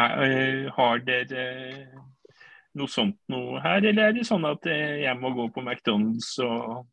[0.00, 1.44] er, eh, har dere
[2.78, 6.32] noe sånt noe her, eller er det sånn at eh, jeg må gå på McDonald's
[6.42, 6.86] og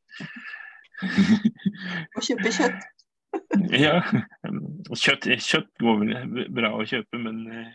[2.17, 2.85] Og kjøpe kjøtt?
[3.85, 3.99] ja.
[4.91, 7.71] Kjøtt, kjøtt, går vel bra å kjøpe, men eh,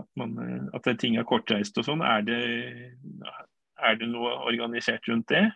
[0.00, 2.26] at, man, eh, at ting er kortreist og sånn, er
[3.80, 5.46] er det noe organisert rundt det?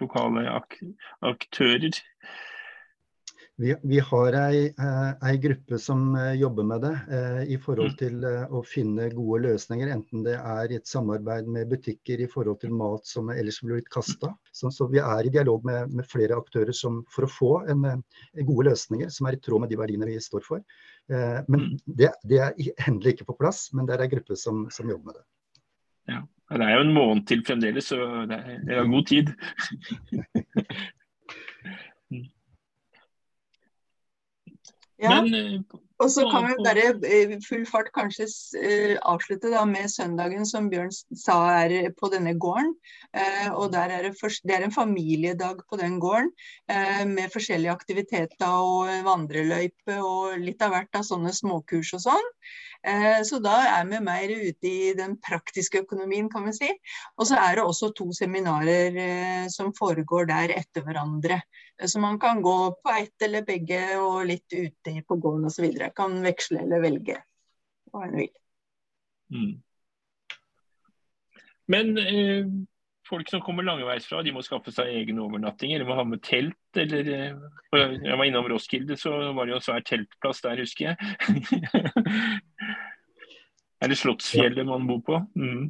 [0.00, 0.78] Lokale ak
[1.26, 1.98] aktører?
[3.60, 7.90] Vi, vi, har ei, eh, ei, gruppe som eh, jobber med det eh, i forhold
[7.90, 7.96] mm.
[7.98, 9.90] til å finne gode løsninger.
[9.90, 13.80] Enten det er i et samarbeid med butikker i forhold til mat som ellers blir
[13.80, 14.30] blitt kasta.
[14.54, 17.82] Så, så, vi er i dialog med, med flere aktører som, for å få en,
[18.46, 20.62] gode løsninger som er i tråd med de verdiene vi står for.
[21.08, 21.72] Men mm.
[21.98, 22.54] det, det er
[22.86, 25.26] endelig ikke på plass, men det er ei gruppe som, som, jobber med det.
[26.14, 26.20] Ja,
[26.54, 27.98] Det er jo en måned til fremdeles, så
[28.30, 29.34] det er, det er god tid.
[34.98, 35.20] Ja.
[35.22, 39.90] Men, eh, og så kan vi bare eh, full fart kanskje uh, avslutte da med
[39.90, 42.72] søndagen som Bjørn sa er på denne gården.
[43.58, 46.28] Og der er det, først, det er en familiedag på den gården
[47.08, 52.28] med forskjellige aktiviteter og vandreløype og litt av hvert av sånne småkurs og sånn.
[53.26, 56.68] Så da er vi mer ute i den praktiske økonomien, kan vi si.
[57.18, 61.40] Og så er det også to seminarer som foregår der etter hverandre.
[61.82, 65.68] Så man kan gå på ett eller begge og litt ute på gården osv.
[65.98, 67.18] Kan veksle eller velge
[67.92, 68.32] hva en vil.
[69.34, 69.54] Mm.
[71.68, 72.46] Men eh,
[73.08, 75.74] folk som kommer langveisfra, de må skaffe seg egen overnatting.
[75.74, 76.56] Eller må ha med telt.
[76.78, 77.12] Eller,
[77.72, 80.96] jeg var innom Roskilde, så var det jo svær teltplass der, husker jeg.
[83.80, 85.20] er det Slottsfjellet man bor på?
[85.38, 85.68] Mm.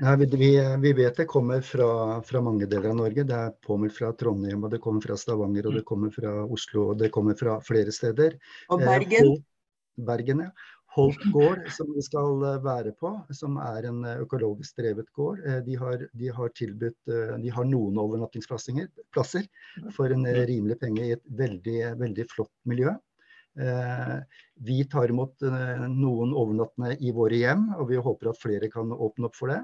[0.00, 1.88] Nei, vi, vi, vet det kommer fra,
[2.26, 3.24] fra, mange deler av Norge.
[3.28, 6.90] Det er påmeldt fra Trondheim, og det kommer fra Stavanger, og det kommer fra Oslo,
[6.92, 8.38] og det kommer fra flere steder.
[8.72, 9.34] Og Bergen.
[9.34, 10.52] Eh, Bergen, ja.
[10.96, 15.38] Holt gård, som vi skal eh, være på, som er en eh, økologisk drevet gård.
[15.46, 17.12] Eh, de har, de har tilbudt
[17.44, 19.46] de har noen overnattingsplasser
[19.94, 22.96] for en rimelig penge i et veldig, veldig flott miljø.
[24.60, 29.26] Vi tar imot noen overnattende i våre hjem, og vi håper at flere kan åpne
[29.26, 29.58] opp for det.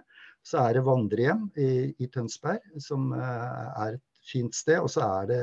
[0.47, 1.71] Så er det vandrehjem i,
[2.03, 4.83] i Tønsberg, som er et fint sted.
[4.83, 5.41] Og så er det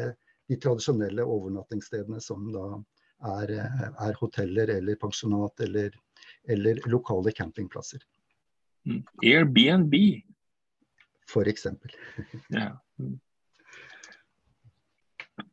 [0.51, 2.65] de tradisjonelle overnattingsstedene som da
[3.34, 3.56] er,
[4.08, 5.95] er hoteller eller pensjonat eller,
[6.49, 8.03] eller lokale campingplasser.
[8.88, 9.03] Mm.
[9.23, 9.95] Airbnb.
[11.32, 11.95] For eksempel.
[12.49, 12.73] ja.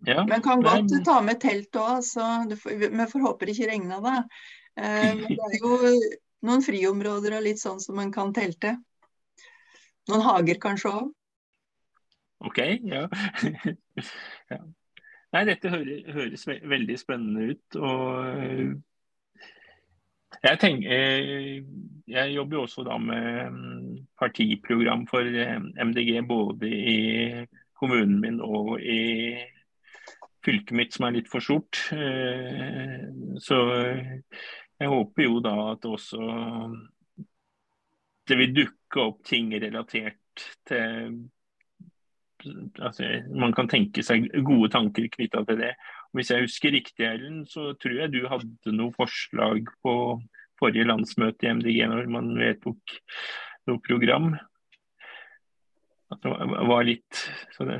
[0.06, 4.00] Ja, Men kan godt ta med telt òg, så vi får håpe det ikke regner
[4.04, 4.16] da.
[4.80, 5.76] Eh, men det er jo
[6.48, 8.78] noen friområder og litt sånn som man kan telte.
[10.08, 11.10] Noen hager kanskje òg.
[12.48, 13.04] OK, ja.
[14.54, 14.60] ja.
[15.30, 17.76] Nei, dette høres, høres veldig spennende ut.
[17.76, 18.72] og eh,
[20.40, 21.60] jeg, tenker, eh,
[22.08, 26.98] jeg jobber jo også da med mm, partiprogram for MDG både i
[27.76, 29.00] kommunen min og i
[30.44, 31.82] fylket mitt, som er litt for stort.
[33.44, 33.58] Så
[34.80, 36.20] jeg håper jo da at også
[38.30, 41.16] det vil dukke opp ting relatert til
[42.78, 45.72] altså, Man kan tenke seg gode tanker knytta til det.
[46.16, 49.94] Hvis jeg husker riktig, Ellen, så tror jeg du hadde noe forslag på
[50.60, 52.96] forrige landsmøte i MDG når man vedtok
[53.70, 54.32] noe program.
[56.10, 56.32] At det
[56.70, 57.20] var litt
[57.54, 57.78] så det,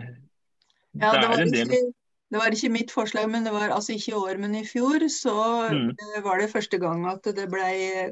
[0.95, 1.91] ja, det, det er en del
[2.31, 5.03] det var ikke mitt forslag, men det var altså ikke i år, men i fjor.
[5.11, 5.35] Så
[5.75, 5.89] mm.
[6.23, 7.65] var det første gang at det ble,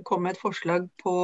[0.09, 1.15] kom et forslag på,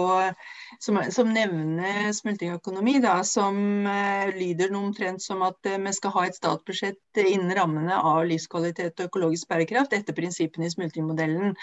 [0.84, 3.00] som, som nevner smultringøkonomi.
[3.02, 7.50] Da, som uh, lyder noe omtrent som at uh, vi skal ha et statsbudsjett innen
[7.58, 11.58] rammene av livskvalitet og økologisk bærekraft etter prinsippene i smultringmodellen.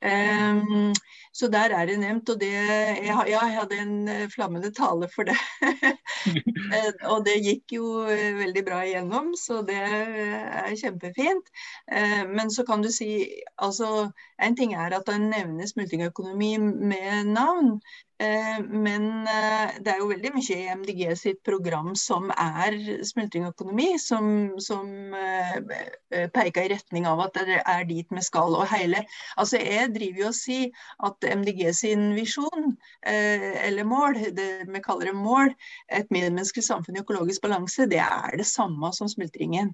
[0.00, 0.94] Um,
[1.32, 5.28] så der er det nevnt, og det, jeg, jeg hadde en eh, flammende tale for
[5.28, 5.38] det.
[6.70, 11.48] Eh, og det gikk jo eh, veldig bra igjennom, så det er kjempefint.
[12.28, 13.24] Men så kan du si
[13.56, 14.10] altså
[14.40, 17.78] En ting er at han nevner smultringøkonomi med navn,
[18.20, 22.74] Eh, men eh, det er jo veldig mye i MDG sitt program som er
[23.08, 24.26] smultringøkonomi, som,
[24.60, 28.58] som eh, peker i retning av at det er dit vi skal.
[28.58, 29.06] Og hele,
[29.40, 35.10] altså Jeg driver jo og sier at MDG sin visjon, eller mål, det vi kaller
[35.10, 35.54] det mål,
[35.88, 39.72] et medmenneskelig samfunn i økologisk balanse, det er det samme som smultringen.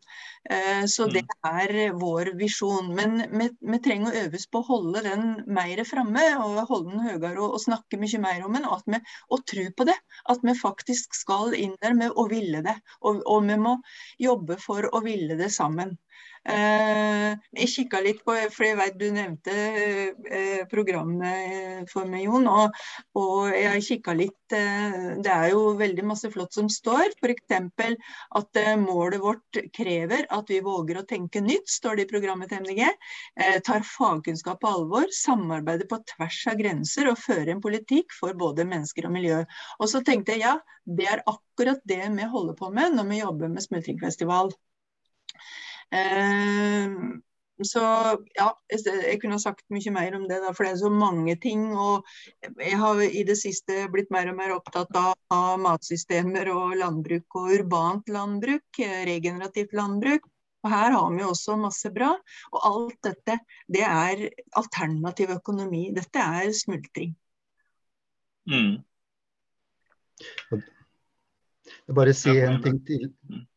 [0.87, 1.51] Så det mm.
[1.51, 2.93] er vår visjon.
[2.95, 5.27] Men vi, vi trenger å øves på å holde den
[5.59, 9.01] mer framme, og holde den høyere og, og snakke mye mer om den, og, vi,
[9.33, 9.97] og tro på det.
[10.33, 12.77] At vi faktisk skal inn der med å ville det.
[13.03, 13.77] Og, og vi må
[14.23, 15.97] jobbe for å ville det sammen.
[16.47, 19.55] Eh, jeg kikka litt på, for jeg vet du nevnte
[20.31, 22.47] eh, programmet for meg, Jon.
[22.47, 22.77] Og,
[23.19, 27.17] og jeg kikka litt eh, Det er jo veldig masse flott som står.
[27.19, 27.57] F.eks.
[28.41, 32.63] at målet vårt krever at vi våger å tenke nytt, står det i programmet til
[32.63, 32.85] MDG.
[33.67, 38.69] Tar fagkunnskap på alvor, samarbeider på tvers av grenser og fører en politikk for både
[38.69, 39.43] mennesker og miljø.
[39.81, 40.55] Og så tenkte jeg ja,
[40.87, 44.55] det er akkurat det vi holder på med når vi jobber med Smultringfestival.
[45.95, 46.97] Eh,
[47.65, 47.83] så
[48.37, 51.37] ja, jeg kunne ha sagt mye mer om det, da, for det er så mange
[51.41, 51.71] ting.
[51.73, 52.05] Og
[52.61, 57.39] jeg har i det siste blitt mer og mer opptatt av, av matsystemer og landbruk
[57.41, 60.29] og urbant landbruk, regenerativt landbruk.
[60.67, 62.11] Og her har vi også masse bra.
[62.53, 63.39] Og alt dette,
[63.73, 64.27] det er
[64.59, 65.87] alternativ økonomi.
[65.97, 67.15] Dette er smultring.
[68.51, 68.83] Mm.
[71.87, 73.05] Jeg bare si en ting til,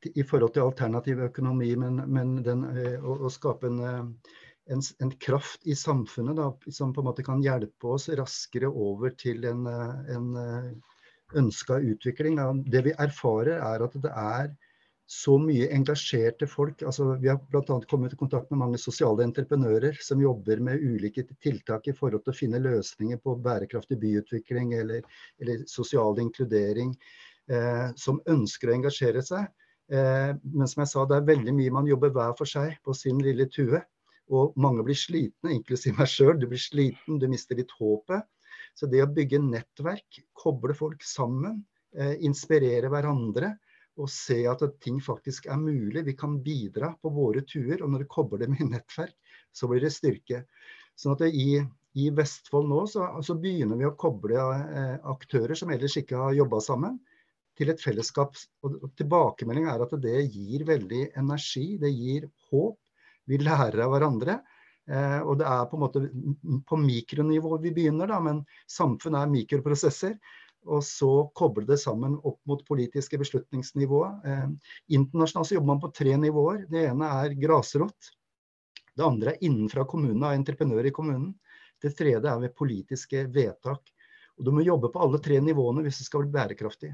[0.04, 4.36] til, i forhold til alternativ økonomi, men, men den, eh, å, å, skape en, eh,
[4.76, 9.16] en, en, kraft i samfunnet da, som på en måte kan hjelpe oss raskere over
[9.18, 10.30] til en, eh, en
[11.42, 12.38] ønska utvikling.
[12.38, 12.52] Da.
[12.78, 14.52] Det vi erfarer er at det er
[15.10, 16.84] så mye engasjerte folk.
[16.86, 17.80] Altså, vi har bl.a.
[17.90, 22.36] kommet i kontakt med mange sosiale entreprenører som jobber med ulike tiltak i forhold til
[22.36, 25.02] å finne løsninger på bærekraftig byutvikling eller,
[25.42, 26.94] eller sosial inkludering
[27.98, 29.48] som ønsker å engasjere seg.
[29.90, 32.94] Eh, men som jeg sa, det er veldig mye man jobber hver for seg på
[32.98, 33.82] sin lille tue.
[34.30, 36.36] Og mange blir slitne, inklusiv meg sjøl.
[36.38, 38.28] Du blir sliten, du mister litt håpet.
[38.78, 41.64] Så det å bygge nettverk, koble folk sammen,
[41.98, 43.56] eh, inspirere hverandre
[44.00, 46.06] og se at ting faktisk er mulig.
[46.06, 47.82] Vi kan bidra på våre tuer.
[47.82, 49.18] Og når du kobler med nettverk,
[49.52, 50.46] så blir det styrke.
[50.96, 51.58] Sånn at i,
[51.98, 56.38] i Vestfold nå så, så, begynner vi å koble eh, aktører som ellers ikke har
[56.38, 57.00] jobba sammen,
[57.60, 58.38] til et fellesskap.
[58.66, 62.80] Og tilbakemelding er at det gir veldig energi, det gir håp.
[63.30, 64.40] Vi lærer av hverandre.
[64.90, 66.04] Eh, og det er på en måte
[66.66, 70.16] på mikronivå vi begynner, da, men samfunnet er mikroprosesser.
[70.70, 74.26] Og så koble det sammen opp mot politiske beslutningsnivået.
[74.28, 74.48] Eh,
[74.98, 76.66] internasjonalt så jobber man på tre nivåer.
[76.72, 78.16] Det ene er grasrot.
[78.96, 81.32] Det andre er innenfra kommunen, av entreprenører i kommunen.
[81.80, 83.94] Det tredje er ved politiske vedtak.
[84.40, 86.92] Og Du må jobbe på alle tre nivåene hvis det skal bli bærekraftig.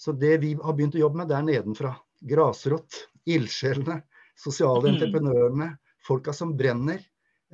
[0.00, 1.94] Så det vi har begynt å jobbe med, det er nedenfra.
[2.24, 4.00] Grasrot, ildsjelene,
[4.38, 4.94] sosiale mm.
[4.94, 5.68] entreprenørene,
[6.04, 7.02] folka som brenner.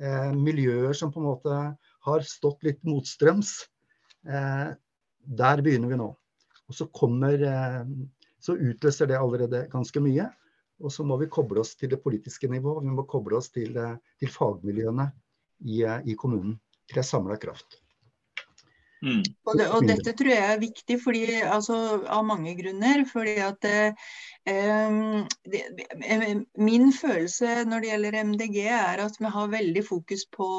[0.01, 1.59] Eh, miljøer som på en måte
[2.07, 3.53] har stått litt motstrøms.
[4.25, 4.71] Eh,
[5.41, 6.09] der begynner vi nå.
[6.71, 7.83] Og så kommer eh,
[8.41, 10.25] Så utløser det allerede ganske mye.
[10.81, 12.79] Og så må vi koble oss til det politiske nivå.
[12.81, 15.11] Vi må koble oss til, eh, til fagmiljøene
[15.67, 16.57] i, eh, i kommunen.
[16.89, 17.80] Til en samla kraft.
[19.01, 19.23] Mm.
[19.49, 21.75] Og, det, og, dette tror jeg er viktig fordi, altså,
[22.05, 23.01] av mange grunner.
[23.09, 24.09] fordi at eh,
[25.49, 25.61] det,
[26.61, 30.49] Min følelse når det gjelder MDG er at vi har veldig fokus på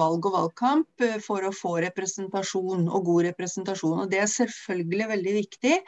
[0.00, 4.00] valg og valgkamp eh, for å få representasjon og god representasjon.
[4.02, 5.78] og Det er selvfølgelig veldig viktig,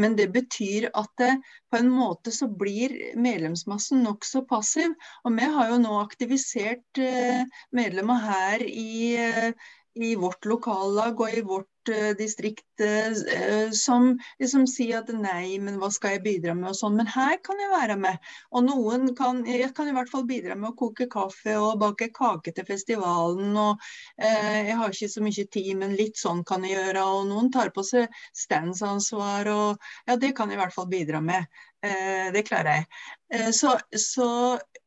[0.00, 1.34] men det betyr at det,
[1.72, 4.96] på en måte så blir medlemsmassen nokså passiv.
[5.28, 7.44] Og vi har jo nå aktivisert eh,
[7.76, 14.08] medlemmer her i eh, i vårt lokallag og i vårt uh, distrikt uh, som
[14.40, 16.96] liksom sier at nei, men hva skal jeg bidra med og sånn.
[17.00, 18.30] Men her kan jeg være med.
[18.52, 22.08] Og noen kan, jeg kan i hvert fall bidra med å koke kaffe og bake
[22.16, 23.52] kake til festivalen.
[23.52, 27.04] Og uh, jeg har ikke så mye tid, men litt sånn kan jeg gjøre.
[27.18, 28.08] Og noen tar på seg
[28.44, 31.62] standsansvar og ja, det kan jeg i hvert fall bidra med.
[31.82, 33.54] Det klarer jeg.
[33.56, 34.28] Så, så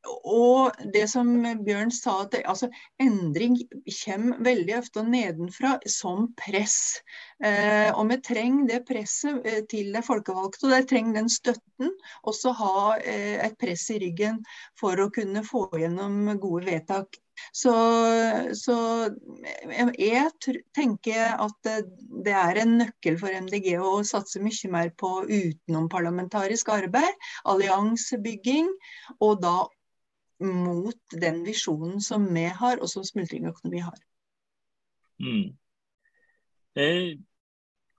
[0.06, 1.30] og det som
[1.66, 2.70] Bjørn sa, at det, altså,
[3.02, 3.58] endring
[4.04, 6.78] kommer veldig ofte nedenfra som press.
[7.44, 11.94] Eh, og vi trenger det presset eh, til de folkevalgte, og de trenger den støtten.
[12.24, 14.42] Også ha eh, et press i ryggen
[14.80, 17.20] for å kunne få gjennom gode vedtak.
[17.56, 17.74] Så,
[18.58, 18.78] så
[20.00, 21.70] jeg tenker at
[22.26, 28.72] det er en nøkkel for MDG å satse mye mer på utenomparlamentarisk arbeid, alliansebygging,
[29.20, 29.58] og da
[30.46, 34.02] mot den visjonen som vi har, og som smultringøkonomi har.
[35.24, 35.56] Mm.
[36.76, 37.16] Eh,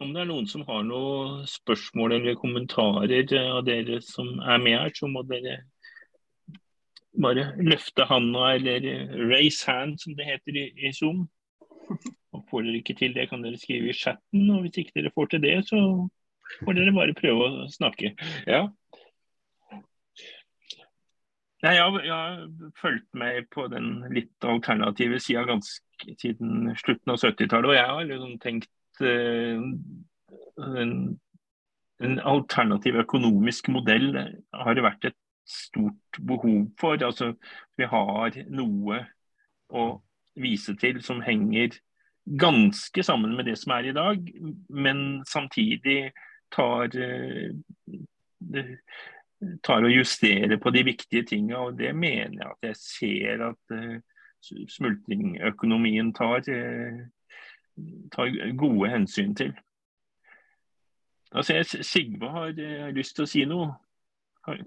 [0.05, 4.77] om det er noen som har noen spørsmål eller kommentarer av dere som er med
[4.77, 5.63] her, så må dere
[7.23, 8.87] bare løfte handa eller
[9.31, 11.27] raise hand, som det heter i, i Zoom.
[12.35, 14.49] Og får dere ikke til det, kan dere skrive i chatten.
[14.51, 15.81] Og hvis ikke dere får til det, så
[16.63, 18.15] får dere bare prøve å snakke.
[18.47, 18.67] Ja.
[21.65, 27.23] Nei, jeg, jeg, har fulgt med på den litt alternative sida ganske siden slutten av
[27.23, 27.71] 70-tallet.
[27.71, 29.65] Og jeg har liksom tenkt uh,
[30.83, 30.93] en,
[32.05, 36.99] en, alternativ økonomisk modell har vært et stort behov for.
[37.05, 37.33] Altså,
[37.79, 39.01] vi har noe
[39.71, 39.85] å
[40.37, 41.79] vise til som henger
[42.27, 44.33] ganske sammen med det som er i dag,
[44.69, 46.11] men samtidig
[46.53, 47.55] tar uh,
[49.63, 51.59] tar og justerer på de viktige tingene.
[51.59, 54.01] Og det mener jeg at jeg ser at uh,
[54.77, 57.01] smultringøkonomien tar, uh,
[58.13, 59.55] tar, gode hensyn til.
[61.33, 62.53] Altså, Sigve har
[62.95, 63.75] lyst til å si noe.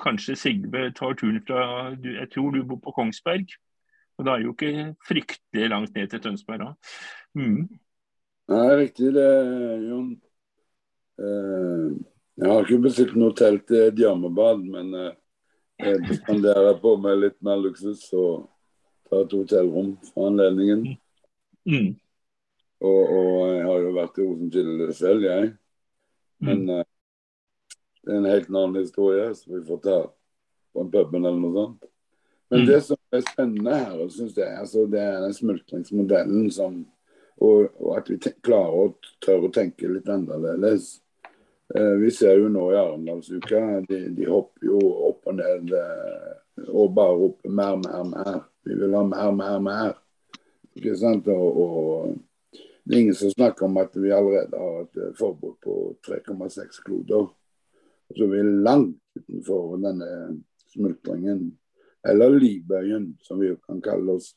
[0.04, 3.48] Kanskje Sigve tar turen fra Jeg tror du bor på Kongsberg.
[4.20, 6.74] Og det er jo ikke fryktelig langt ned til Tønsberg da.
[7.40, 7.70] Mm.
[8.52, 9.30] Nei, riktig det,
[9.88, 10.10] Jon.
[11.20, 11.96] Uh,
[12.40, 15.16] jeg har ikke bestilt noe telt til Djammebad, men eh,
[15.84, 18.46] jeg spanderer på meg litt mer luksus og
[19.10, 20.86] tar et hotellrom for anledningen.
[21.68, 21.90] Mm.
[22.80, 25.52] Og, og, jeg har jo vært i Rosenkilde selv, jeg.
[26.48, 26.72] Men mm.
[26.78, 26.89] uh,
[28.10, 29.98] det er en helt annen historie, så vi får ta
[30.74, 31.84] på en puben eller noe sånt.
[32.50, 32.66] Men mm.
[32.66, 36.80] det som er spennende her, synes jeg, altså, det er den smultringsmodellen som
[37.40, 38.88] og, og, at vi klarer å
[39.24, 40.90] tørre å tenke litt annerledes.
[41.72, 44.82] Eh, vi ser jo nå i Arendalsuka, de, de, hopper jo
[45.12, 48.42] opp og ned eh, og bare roper mer, mer, mer.
[48.68, 49.94] Vi vil ha mer, mer, mer.
[50.76, 51.30] Ikke sant?
[51.32, 55.60] Og, og det er ingen som snakker om at vi allerede har et eh, forbud
[55.64, 55.78] på
[56.10, 57.30] 3,6 kloder.
[58.18, 60.10] Så vi er langt utenfor denne
[60.74, 61.50] smultringen,
[62.08, 64.32] eller livbøyen, som vi kan kalle, oss,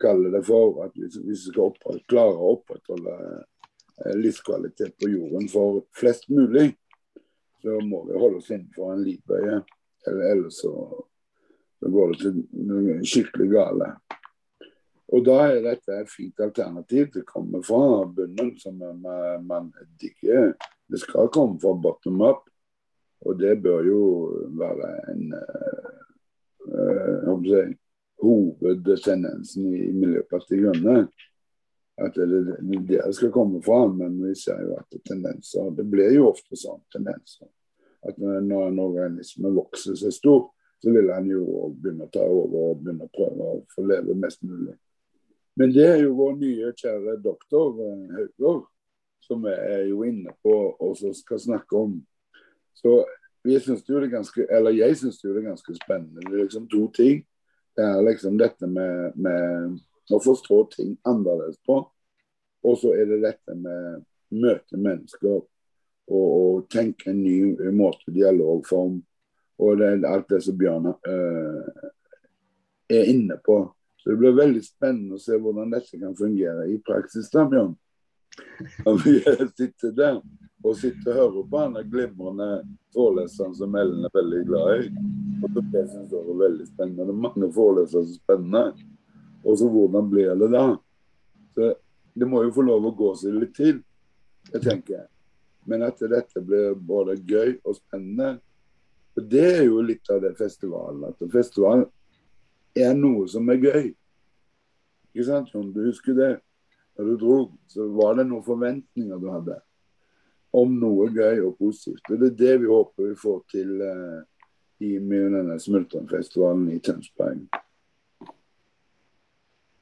[0.00, 0.80] kalle det for.
[0.86, 1.74] At hvis vi skal
[2.10, 6.72] klare å opprettholde eh, livskvalitet på jorden for flest mulig,
[7.62, 9.60] så må vi holde oss innenfor en livbøye.
[10.08, 10.72] Eller ellers så,
[11.80, 13.92] så går det til noe skikkelig gale.
[15.14, 17.10] Og da er dette et fint alternativ.
[17.14, 19.04] Det kommer fra bunnen, som man,
[19.46, 20.54] man digger.
[20.90, 22.48] Det skal komme fra bottom up.
[23.24, 24.00] Og det bør jo
[24.58, 25.34] være en
[26.68, 27.62] uh, si,
[28.24, 31.06] hovedtendensen i Miljøpartiet Grønne.
[32.00, 33.86] At det er det det skal komme fra.
[33.88, 37.48] Men vi ser jo at det tendenser Det blir jo ofte sånn tendenser.
[38.04, 40.48] At når en organisme vokser seg stor,
[40.82, 44.16] så vil han jo begynne å ta over og begynne å prøve å få leve
[44.20, 44.74] mest mulig.
[45.56, 48.66] Men det er jo vår nye kjære doktor eh, Haugård
[49.24, 51.94] som er jo inne på og som skal snakke om.
[52.74, 53.04] Så
[53.44, 56.22] vi synes jo det ganske, eller jeg syns det er ganske spennende.
[56.24, 57.24] Det er liksom to ting.
[57.76, 61.80] Det er liksom dette med, med å forstå ting annerledes på.
[62.64, 64.04] Og så er det dette med
[64.34, 65.48] møte mennesker og,
[66.08, 68.98] og tenke en ny måte, dialogform.
[69.62, 71.90] Og det er alt det som Bjørn øh,
[72.90, 73.60] er inne på.
[74.00, 77.30] Så Det blir veldig spennende å se hvordan dette kan fungere i praksis.
[77.32, 77.76] da, Bjørn.
[78.84, 79.18] Når vi
[79.58, 80.20] sitter der
[80.64, 82.48] og sitter og hører på han glimrende
[82.94, 84.90] foreleseren som Ellen er veldig glad i.
[85.42, 87.04] Og som jeg synes var veldig spennende.
[87.04, 88.64] Det er mange forelesere som er spennende.
[89.44, 90.64] Og så hvordan blir det da?
[91.54, 91.74] Så
[92.14, 93.80] Det må jo få lov å gå seg litt til,
[94.52, 95.08] jeg tenker.
[95.66, 98.36] Men at dette blir både gøy og spennende.
[99.14, 101.08] For det er jo litt av det festivalen.
[101.10, 101.88] At festivalen
[102.76, 103.88] er noe som er gøy.
[105.10, 105.72] Ikke sant, Jon?
[105.74, 106.30] Du husker det?
[106.94, 109.58] Da du dro, så var det noen forventninger du hadde
[110.54, 112.06] om noe gøy og positivt.
[112.10, 114.20] Og Det er det vi håper vi får til uh,
[114.84, 117.42] i denne Smultronfestivalen i Tønsberg.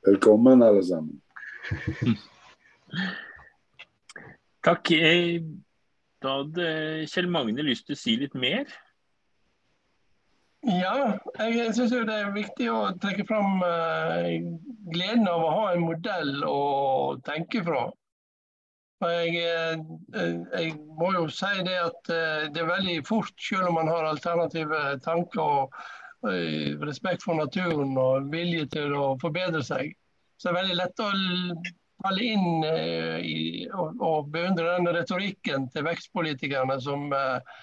[0.07, 1.21] Velkommen, alle sammen.
[4.67, 4.91] Takk.
[4.97, 5.43] Eh,
[6.23, 6.67] da hadde
[7.11, 8.67] Kjell Magne lyst til å si litt mer?
[10.63, 14.29] Ja, jeg syns det er viktig å trekke fram uh,
[14.95, 16.61] gleden av å ha en modell å
[17.27, 17.89] tenke fra.
[19.03, 20.23] Jeg, uh,
[20.55, 24.07] jeg, må jo si det at uh, det er veldig fort, selv om man har
[24.13, 25.83] alternative tanker og
[26.87, 29.89] respekt for naturen og vilje til å forbedre seg,
[30.39, 31.09] så det er veldig lett å
[32.03, 37.61] falle inn i, og, og, beundre den retorikken til vekstpolitikerne som, eh,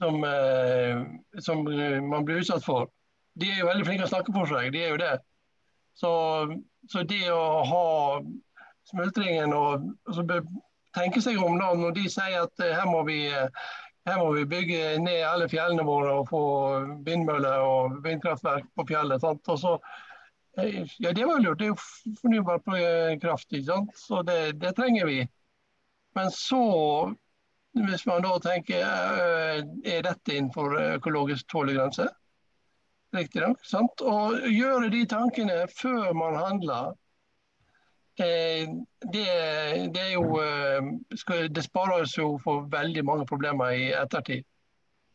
[0.00, 1.62] som,
[2.10, 2.90] man blir utsatt for.
[3.36, 5.14] De er jo veldig flinke å snakke for seg, de er jo det.
[5.96, 6.12] Så,
[6.92, 7.86] så det å ha
[8.90, 10.32] smultringen og, og
[10.96, 13.20] tenke seg om da, når de sier at eh, her må vi
[14.06, 16.42] her må vi bygge ned alle fjellene våre og få
[17.06, 19.24] vindmøller og vindkraftverk på fjellet.
[19.24, 19.72] Så,
[20.62, 21.58] eh, ja, det var jo lurt.
[21.58, 22.62] Det er jo fornybar
[23.22, 23.50] kraft.
[23.50, 23.96] Ikke sant?
[23.98, 25.24] Så det, det trenger vi.
[26.14, 26.62] Men så
[27.84, 32.08] hvis man da tenker eh, er dette innenfor økologisk tålegrense?
[33.64, 34.02] Sant?
[34.04, 36.90] Og gjøre de tankene før man handler,
[38.20, 38.68] eh,
[39.12, 39.28] det,
[39.94, 44.44] det, jo eh, Det sparer oss jo for veldig mange problemer i ettertid.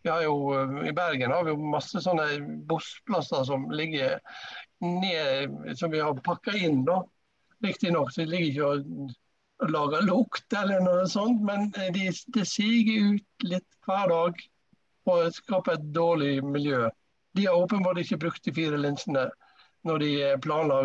[0.01, 0.33] Jo,
[0.81, 4.17] I Bergen har vi jo masse sånne bossplasser som ligger
[4.81, 6.81] ned, som vi har pakka inn.
[7.61, 9.11] Riktignok ligger ikke å
[9.69, 14.41] lage lukt eller noe sånt, men det de, siger ut litt hver dag
[15.11, 16.89] og skaper et dårlig miljø.
[17.37, 19.27] De har åpenbart ikke brukt de fire linsene
[19.87, 20.81] når de planla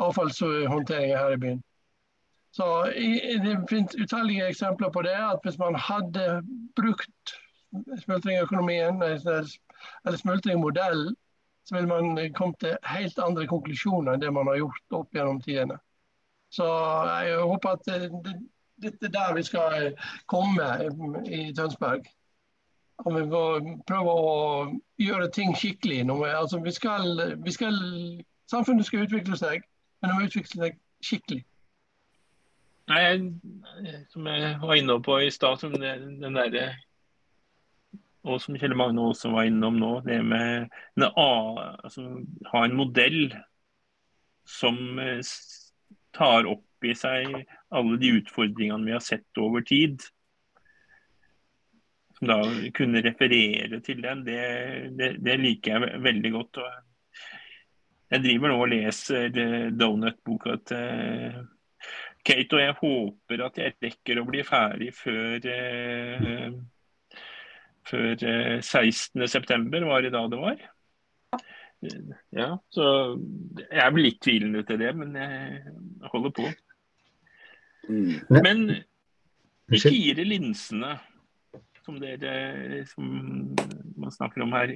[0.00, 1.62] avfallshåndtering her i byen.
[2.56, 2.84] Så
[3.44, 5.14] Det finnes utallige eksempler på det.
[5.14, 6.42] at Hvis man hadde
[6.76, 7.34] brukt
[8.04, 11.16] smultringøkonomien eller smultringmodellen,
[11.64, 15.40] så ville man kommet til helt andre konklusjoner enn det man har gjort opp gjennom
[15.44, 15.76] tidene.
[16.50, 16.66] Så
[17.24, 17.88] jeg håper at
[18.82, 19.92] dette er der vi skal
[20.26, 20.68] komme
[21.26, 22.06] i Tønsberg.
[22.98, 23.42] Og vi må
[23.86, 24.32] prøve å
[24.98, 26.00] gjøre ting skikkelig.
[26.26, 27.76] Altså, vi skal, vi skal,
[28.50, 29.62] samfunnet skal utvikle seg,
[30.00, 31.44] men det må utvikle seg skikkelig.
[32.88, 33.02] Nei,
[34.10, 36.70] Som jeg var inne på i stad, den derre
[38.28, 40.68] og som Kjell Magne også var innom nå, det med
[41.06, 42.04] altså,
[42.50, 43.30] ha en modell
[44.48, 44.98] som
[46.18, 47.34] tar opp i seg
[47.74, 50.02] alle de utfordringene vi har sett over tid.
[52.18, 52.38] Som da
[52.74, 54.40] kunne referere til den, det,
[54.98, 56.62] det, det liker jeg veldig godt.
[58.10, 59.38] jeg driver nå og leser
[59.78, 61.46] Donut-boka til
[62.28, 66.50] Kate, og jeg håper at jeg rekker å bli ferdig før, eh,
[67.88, 68.24] før
[68.60, 69.78] 16.9.
[69.78, 70.66] Eh, var det da det var.
[72.34, 72.84] Ja, så
[73.70, 76.48] jeg blir litt tvilende til det, men jeg holder på.
[77.88, 78.16] Mm.
[78.34, 78.64] Men,
[79.68, 80.96] De fire linsene
[81.88, 83.04] som dere som
[83.96, 84.72] man snakker om her,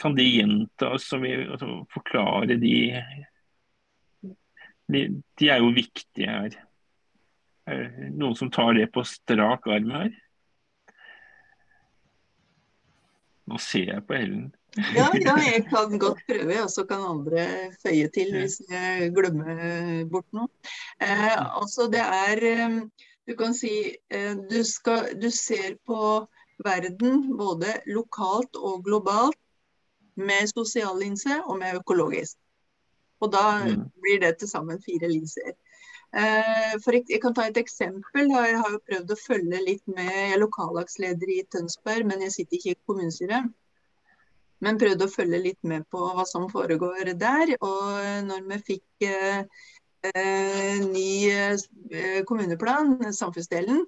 [0.00, 2.74] kan de gjentas og altså, forklare de,
[4.92, 5.06] de
[5.40, 6.58] De er jo viktige her.
[7.70, 10.10] Er det noen som tar det på strak arm her?
[13.48, 14.50] Nå ser jeg på Ellen.
[14.94, 17.46] Ja, ja, jeg kan godt prøve, og så kan andre
[17.82, 20.46] føye til hvis jeg glemmer bort noe.
[21.02, 22.76] Eh, altså det er eh,
[23.28, 23.72] Du kan si
[24.10, 26.26] eh, du, skal, du ser på
[26.64, 29.38] verden både lokalt og globalt
[30.16, 32.36] med sosial linse og med økologisk.
[33.20, 33.84] Og da mm.
[34.02, 35.52] blir det til sammen fire linser.
[36.10, 38.30] Eh, for jeg kan ta et eksempel.
[38.32, 40.10] Jeg har jo prøvd å følge litt med.
[40.10, 43.50] Jeg er lokallagsleder i Tønsberg, men jeg sitter ikke i kommunestyret.
[44.64, 47.54] Men prøvde å følge litt med på hva som foregår der.
[47.64, 49.42] Og når vi fikk eh,
[50.14, 53.84] eh ny eh, kommuneplan, samfunnsdelen,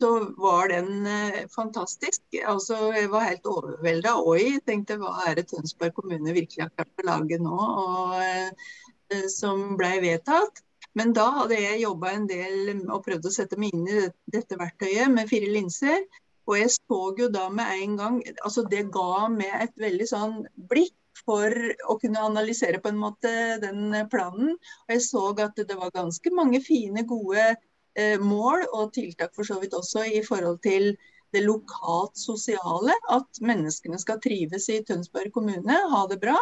[0.00, 2.22] så var den eh, fantastisk.
[2.46, 4.16] Altså, jeg var helt overvelda.
[4.26, 9.28] Oi, tenkte hva er det Tønsberg kommune virkelig har klart å lage nå, og, eh,
[9.32, 10.64] som ble vedtatt.
[10.98, 14.58] Men da hadde jeg jobba en del og prøvd å sette meg inn i dette
[14.58, 16.04] verktøyet med fire linser.
[16.44, 20.34] Og jeg så jo da med en gang altså Det ga meg et veldig sånn
[20.70, 21.52] blikk for
[21.88, 23.30] å kunne analysere på en måte
[23.62, 24.56] den planen.
[24.86, 27.54] Og jeg så at det var ganske mange fine, gode
[27.94, 30.94] Eh, mål og tiltak for så vidt også i forhold til
[31.34, 32.94] det lokalt sosiale.
[33.14, 36.36] At menneskene skal trives i Tønsberg kommune, ha det bra.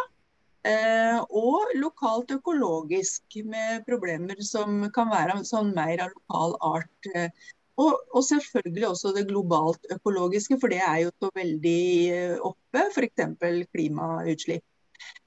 [0.65, 7.11] Eh, og lokalt økologisk, med problemer som kan være sånn mer av lokal art.
[7.13, 7.29] Eh,
[7.83, 11.81] og, og, selvfølgelig også det globalt økologiske, for det er jo så veldig
[12.51, 12.85] oppe.
[12.95, 13.25] F.eks.
[13.75, 14.65] klimautslipp.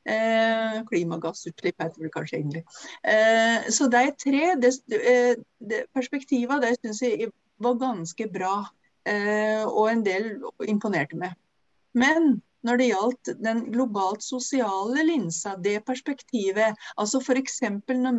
[0.05, 2.63] Eh, klimagassutslipp heter det kanskje egentlig.
[3.03, 8.55] Eh, så de tre det, eh, det, perspektivene det syns jeg var ganske bra.
[9.05, 10.29] Eh, og en del
[10.67, 11.33] imponerte meg.
[11.93, 17.61] Men når det gjaldt den globalt sosiale linsa, det perspektivet, altså f.eks.
[17.87, 18.17] når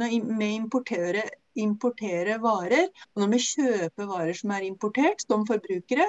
[0.00, 6.06] når vi importerer, importerer, varer, og når vi kjøper varer som er importert som forbrukere,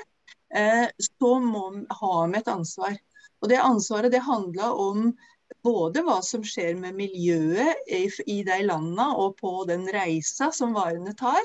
[0.53, 2.97] eh, så må vi ha med et ansvar.
[3.41, 5.09] Og Det ansvaret det handla om
[5.65, 11.15] både hva som skjer med miljøet i, de landene og på den reisa som varene
[11.17, 11.41] tar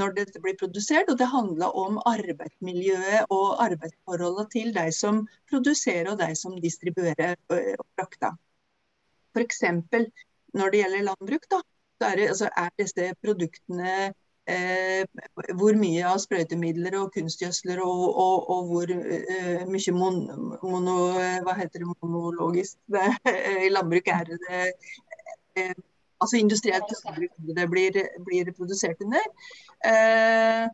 [0.00, 1.10] når dette blir produsert.
[1.12, 7.36] Og det handla om arbeidsmiljøet og arbeidsforholdene til de som produserer og de som distribuerer
[7.52, 8.36] og frakter.
[9.36, 9.64] F.eks.
[10.56, 11.60] når det gjelder landbruk, da,
[12.00, 13.96] så er, det, altså, er disse produktene
[14.46, 15.02] Eh,
[15.58, 20.20] hvor mye av sprøytemidler og kunstgjødsler og, og, og hvor eh, mye mon,
[20.60, 20.94] mono,
[21.42, 23.08] hva heter det, monologisk det,
[23.66, 24.60] i landbruk er det
[25.58, 25.74] eh,
[26.26, 26.90] altså industrielt
[27.56, 27.92] det blir,
[28.26, 29.24] blir produsert under.
[29.86, 30.64] Eh,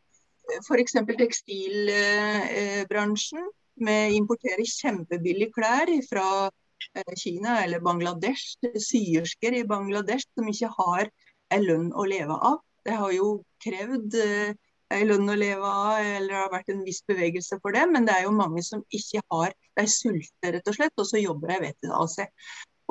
[0.62, 0.92] F.eks.
[1.18, 3.42] tekstilbransjen.
[3.82, 8.44] Vi importerer kjempebillig klær fra eh, Kina eller Bangladesh.
[8.88, 11.04] Syersker i Bangladesh som ikke har
[11.52, 12.58] en lønn å leve av.
[12.82, 14.54] Det har jo krevd eh,
[14.92, 17.84] en lønn å leve av, eller det har vært en viss bevegelse for det.
[17.88, 21.16] Men det er jo mange som ikke har De sulter, rett og slett, og så
[21.16, 22.28] jobber de ved det av seg.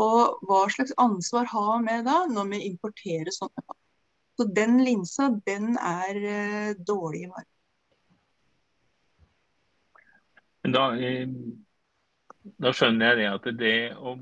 [0.02, 3.80] Og hva slags ansvar har vi da, når vi importerer sånne pakker?
[4.40, 7.58] Så den linsa, den er eh, dårlig i markedet.
[10.72, 11.28] Da, eh,
[12.58, 14.16] da, skjønner jeg det at det å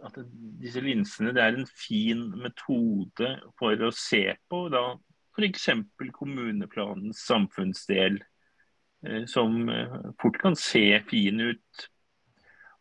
[0.00, 0.16] at
[0.60, 4.94] disse linsene det er en fin metode for å se på da
[5.36, 5.68] f.eks.
[6.16, 8.18] kommuneplanens samfunnsdel,
[9.06, 11.86] eh, som eh, fort kan se fin ut.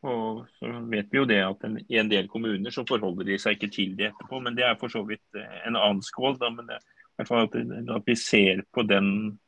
[0.07, 3.57] Og så vet vi jo det at en, en del kommuner så forholder de seg
[3.57, 6.37] ikke til det etterpå, men det er for så vidt eh, en annen skål.
[6.39, 6.79] Da, men det,
[7.19, 7.57] at,
[7.97, 9.39] at vi ser på den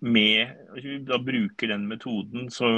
[0.00, 0.52] med
[1.08, 2.68] Da bruker den metoden, så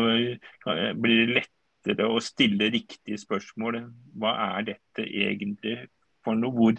[0.97, 3.83] blir det lettere å stille riktige spørsmål.
[4.17, 5.75] Hva er dette egentlig
[6.25, 6.55] for noe?
[6.55, 6.79] Hvor,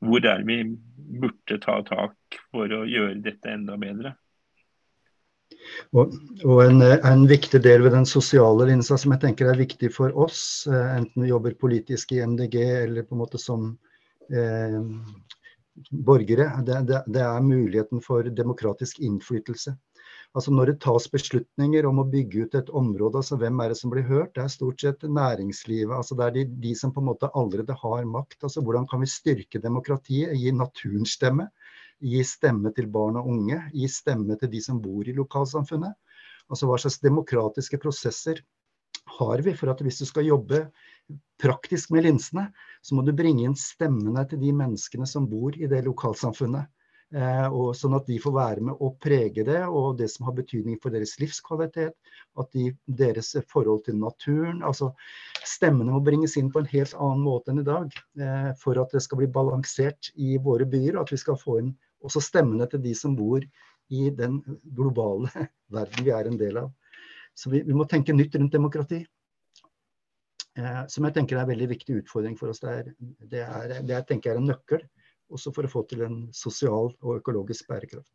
[0.00, 0.62] hvor er vi
[1.20, 4.14] burde ta tak for å gjøre dette enda bedre?
[5.96, 9.90] Og, og en, en, viktig del ved den sosiale linsa som jeg tenker er viktig
[9.94, 13.70] for oss, eh, enten vi jobber politisk i MDG eller på en måte som
[14.30, 14.80] eh,
[15.90, 19.74] borgere, det, det, det, er muligheten for demokratisk innflytelse.
[20.34, 23.78] Altså Når det tas beslutninger om å bygge ut et område, altså hvem er det
[23.78, 24.32] som blir hørt?
[24.34, 25.94] Det er stort sett næringslivet.
[25.94, 28.40] altså Det er de, de som på en måte allerede har makt.
[28.42, 30.34] altså Hvordan kan vi styrke demokratiet?
[30.34, 31.46] Gi naturen stemme.
[32.02, 33.60] Gi stemme til barn og unge.
[33.72, 35.94] Gi stemme til de som bor i lokalsamfunnet.
[36.50, 38.42] Altså Hva slags demokratiske prosesser
[39.18, 40.64] har vi for at hvis du skal jobbe
[41.40, 42.48] praktisk med linsene,
[42.82, 46.68] så må du bringe inn stemmene til de menneskene som bor i det lokalsamfunnet.
[47.14, 50.34] Eh, og sånn at de får være med å prege det, og det som har
[50.34, 51.94] betydning for deres livskvalitet.
[52.40, 54.90] At de, deres forhold til naturen altså
[55.44, 57.92] Stemmene må bringes inn på en helt annen måte enn i dag.
[58.18, 61.60] Eh, for at det skal bli balansert i våre byer, og at vi skal få
[61.60, 63.44] inn også stemmene til de som bor
[63.94, 64.40] i den
[64.74, 65.30] globale
[65.76, 66.72] verden vi er en del av.
[67.36, 69.04] Så vi, vi må tenke nytt rundt demokrati.
[70.58, 72.64] Eh, som jeg tenker er en veldig viktig utfordring for oss.
[72.64, 72.92] Det, er,
[73.22, 74.82] det, er, det jeg tenker er en nøkkel
[75.32, 78.12] også for å få til en sosial og økologisk bærekraft.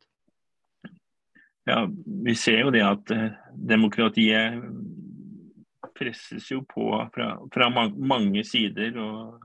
[1.70, 1.84] Ja,
[2.26, 4.64] Vi ser jo det at eh, demokratiet
[6.00, 8.98] presses jo på fra, fra mange sider.
[8.98, 9.40] og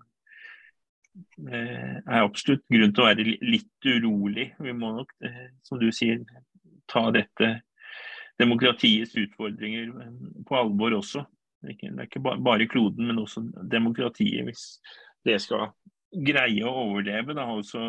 [1.51, 4.53] eh, er absolutt grunn til å være litt urolig.
[4.59, 6.23] Vi må nok, eh, som du sier,
[6.91, 7.57] ta dette
[8.41, 9.93] demokratiets utfordringer
[10.47, 11.25] på alvor også.
[11.65, 14.45] Det er ikke bare kloden, men også demokratiet.
[14.49, 14.65] Hvis
[15.25, 15.71] det skal
[16.15, 17.83] greie å overleve, da, og så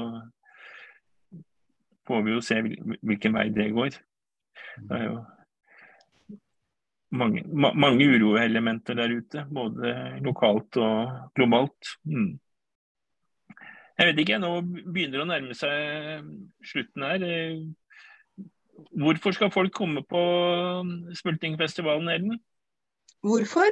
[2.06, 3.98] får vi jo se hvilken vei det går.
[4.76, 5.20] Det er jo
[7.16, 9.94] mange, mange uroelementer der ute, både
[10.26, 11.96] lokalt og globalt.
[12.04, 12.36] Mm.
[13.96, 16.26] Jeg vet ikke, nå begynner det å nærme seg
[16.68, 17.26] slutten her.
[18.92, 20.22] Hvorfor skal folk komme på
[21.16, 22.42] Smultingfestivalen, Ellen?
[23.24, 23.72] Hvorfor?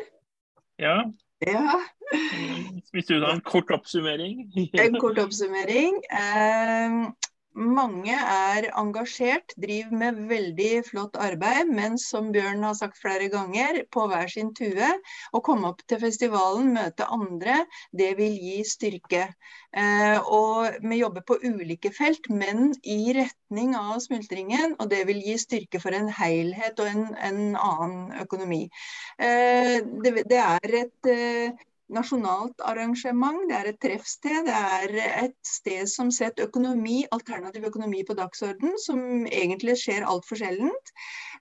[0.80, 0.96] Ja.
[1.44, 1.76] ja.
[2.94, 4.48] Hvis du har en kort oppsummering?
[4.86, 6.02] en kort oppsummering.
[6.14, 7.14] Eh,
[7.54, 13.84] mange er engasjert, driver med veldig flott arbeid, men som Bjørn har sagt flere ganger,
[13.94, 14.88] på hver sin tue.
[15.34, 17.60] Å komme opp til festivalen, møte andre,
[17.94, 19.28] det vil gi styrke.
[19.70, 24.74] Eh, og vi jobber på ulike felt, men i retning av smultringen.
[24.80, 28.64] Og det vil gi styrke for en helhet og en, en annen økonomi.
[29.22, 34.48] Eh, det, det, er et eh, nasjonalt arrangement, det er et treffsted.
[34.48, 34.88] Det er
[35.26, 40.88] et sted som setter økonomi, alternativ økonomi på dagsorden, som egentlig skjer altfor sjeldent.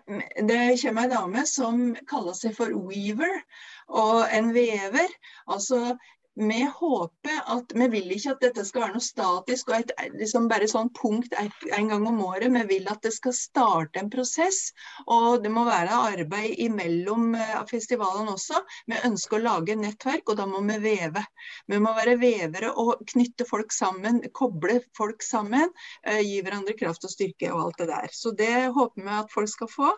[0.48, 3.42] det kommer ei dame som kaller seg for weaver,
[3.88, 5.12] og en vever.
[5.50, 5.96] Altså
[6.40, 10.48] vi håper at Vi vil ikke at dette skal være noe statisk og et, liksom
[10.50, 12.48] bare sånn punkt en gang om året.
[12.54, 14.70] Vi vil at det skal starte en prosess.
[15.06, 18.62] Og det må være arbeid imellom eh, festivalene også.
[18.90, 21.24] Vi ønsker å lage nettverk, og da må vi veve.
[21.70, 25.68] Vi må være vevere og knytte folk sammen, koble folk sammen.
[26.06, 28.16] Eh, gi hverandre kraft og styrke og alt det der.
[28.16, 29.92] Så det håper vi at folk skal få.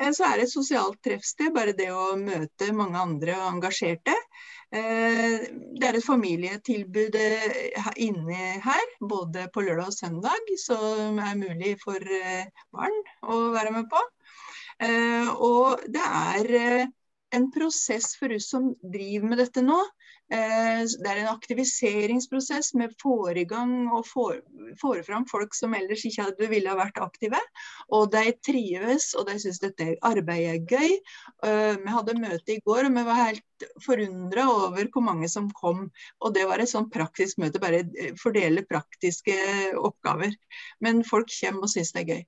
[0.00, 4.14] Eh, så er det et sosialt treffsted, bare det å møte mange andre og engasjerte.
[4.74, 5.44] Eh,
[5.78, 11.76] det er et familietilbud eh, inne her, både på lørdag og søndag, som er mulig
[11.82, 14.02] for eh, barn å være med på.
[15.46, 16.48] Og det er
[17.36, 19.76] en prosess for oss som driver med dette nå.
[20.32, 22.72] Eh, det er en aktiviseringsprosess.
[22.74, 24.40] med foregang og får,
[25.04, 27.40] fram folk som ellers ikke hadde ville vært aktive.
[27.92, 30.96] Og de trives, og de syns dette arbeidet er gøy.
[31.44, 35.50] Eh, vi hadde møte i går, og vi var helt forundra over hvor mange som
[35.50, 35.90] kom.
[36.20, 37.84] Og det var et sånn praktisk møte, bare
[38.20, 39.36] fordele praktiske
[39.76, 40.34] oppgaver.
[40.80, 42.26] Men folk kommer og syns det er gøy.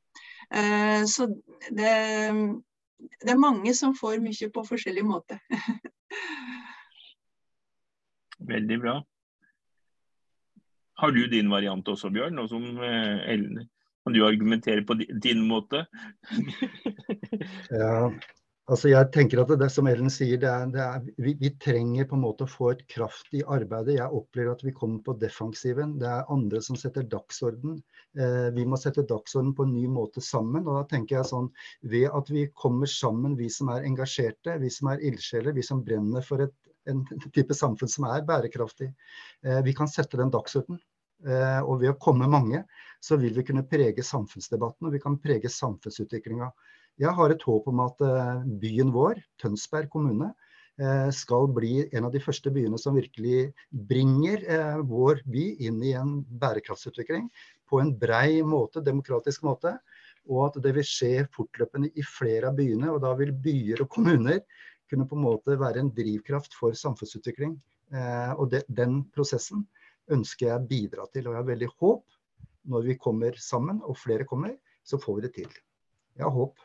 [0.52, 1.30] Eh, så
[1.72, 1.92] det
[3.20, 5.36] det er mange som får mye på forskjellig måte.
[8.38, 8.96] Veldig bra.
[10.96, 12.36] Har du din variant også, Bjørn?
[12.36, 13.66] Nå som Ellen,
[14.04, 15.84] kan du argumentere på din måte?
[17.70, 18.08] ja,
[18.66, 22.08] Altså jeg tenker at det, som Ellen sier, det er, det er, vi, vi, trenger
[22.10, 23.94] på en måte å få et kraft i arbeidet.
[23.94, 25.92] Jeg opplever at vi kommer på defensiven.
[26.00, 27.76] Det er andre som setter dagsorden.
[28.18, 30.66] Eh, vi må sette dagsorden på en ny måte sammen.
[30.66, 31.46] og da tenker jeg sånn,
[31.94, 35.84] Ved at vi kommer sammen, vi som er engasjerte, vi som er ildsjeler, vi som
[35.86, 36.56] brenner for et,
[36.90, 37.02] en
[37.34, 38.90] type samfunn som er bærekraftig,
[39.44, 40.80] eh, vi kan sette den dagsorden.
[41.26, 42.62] Eh, og ved å komme mange,
[43.00, 46.50] så vil vi kunne prege samfunnsdebatten og vi kan prege samfunnsutviklinga.
[47.00, 50.34] Jeg har et håp om at eh, byen vår, Tønsberg kommune,
[50.76, 53.46] skal bli en av de første byene som virkelig
[53.88, 54.42] bringer
[54.84, 57.30] vår by inn i en bærekraftsutvikling
[57.64, 59.72] på en brei måte, demokratisk måte.
[60.28, 62.90] Og at det vil skje fortløpende i flere av byene.
[62.92, 64.42] Og da vil byer og kommuner
[64.90, 67.56] kunne på en måte være en drivkraft for samfunnsutvikling.
[68.36, 69.66] Og det, den prosessen
[70.12, 71.26] ønsker jeg bidra til.
[71.26, 72.16] Og jeg har veldig håp
[72.66, 74.56] når vi kommer sammen, og flere kommer,
[74.86, 75.52] så får vi det til.
[76.16, 76.58] Jeg har håp.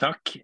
[0.00, 0.34] Takk.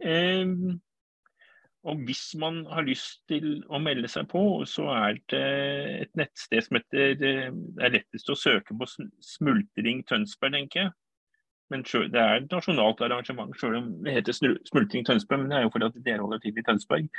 [1.91, 5.45] Og hvis man har lyst til å melde seg på, så er det
[6.05, 7.37] et nettsted som heter Det
[7.81, 8.89] er lettest å søke på
[9.25, 10.93] Smultring Tønsberg, tenker jeg.
[11.71, 15.41] Men det er et nasjonalt arrangement, selv om det heter Smultring Tønsberg.
[15.41, 17.11] Men det er jo fordi at dere holder til i Tønsberg.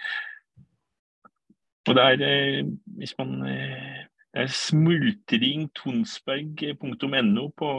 [1.90, 2.64] Og det er,
[2.98, 3.30] hvis man
[4.32, 7.72] det er smultringtonsberg.no på,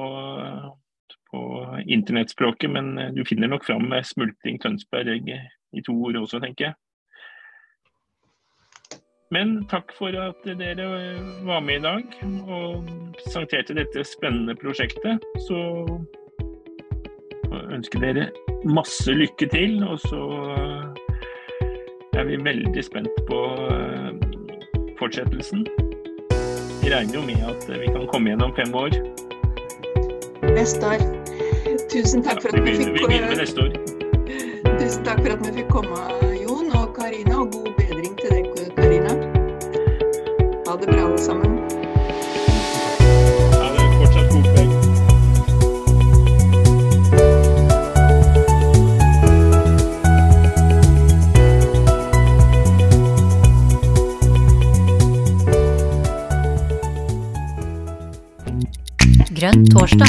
[1.33, 5.29] på internettspråket, men du finner nok fram med Smultring Tønsberg
[5.73, 6.75] i to ord også, tenker jeg.
[9.33, 10.85] Men takk for at dere
[11.47, 12.05] var med i dag
[12.53, 12.85] og
[13.17, 15.25] presenterte dette spennende prosjektet.
[15.49, 15.57] Så
[17.71, 18.29] ønsker dere
[18.65, 19.83] masse lykke til.
[19.87, 20.23] Og så
[22.19, 23.41] er vi veldig spent på
[24.99, 25.67] fortsettelsen.
[26.83, 28.91] Vi regner jo med at vi kan komme igjen om fem år.
[30.55, 31.05] Neste år.
[31.93, 33.73] Tusen takk for at vi fikk Vi begynner med neste år.
[34.81, 36.03] Tusen takk for at vi fikk komme,
[36.43, 37.43] Jon og Karina.
[37.45, 39.19] Og god bedring til deg, Karina.
[40.67, 41.62] Ha det bra, alle sammen.
[59.43, 60.07] Grønn torsdag.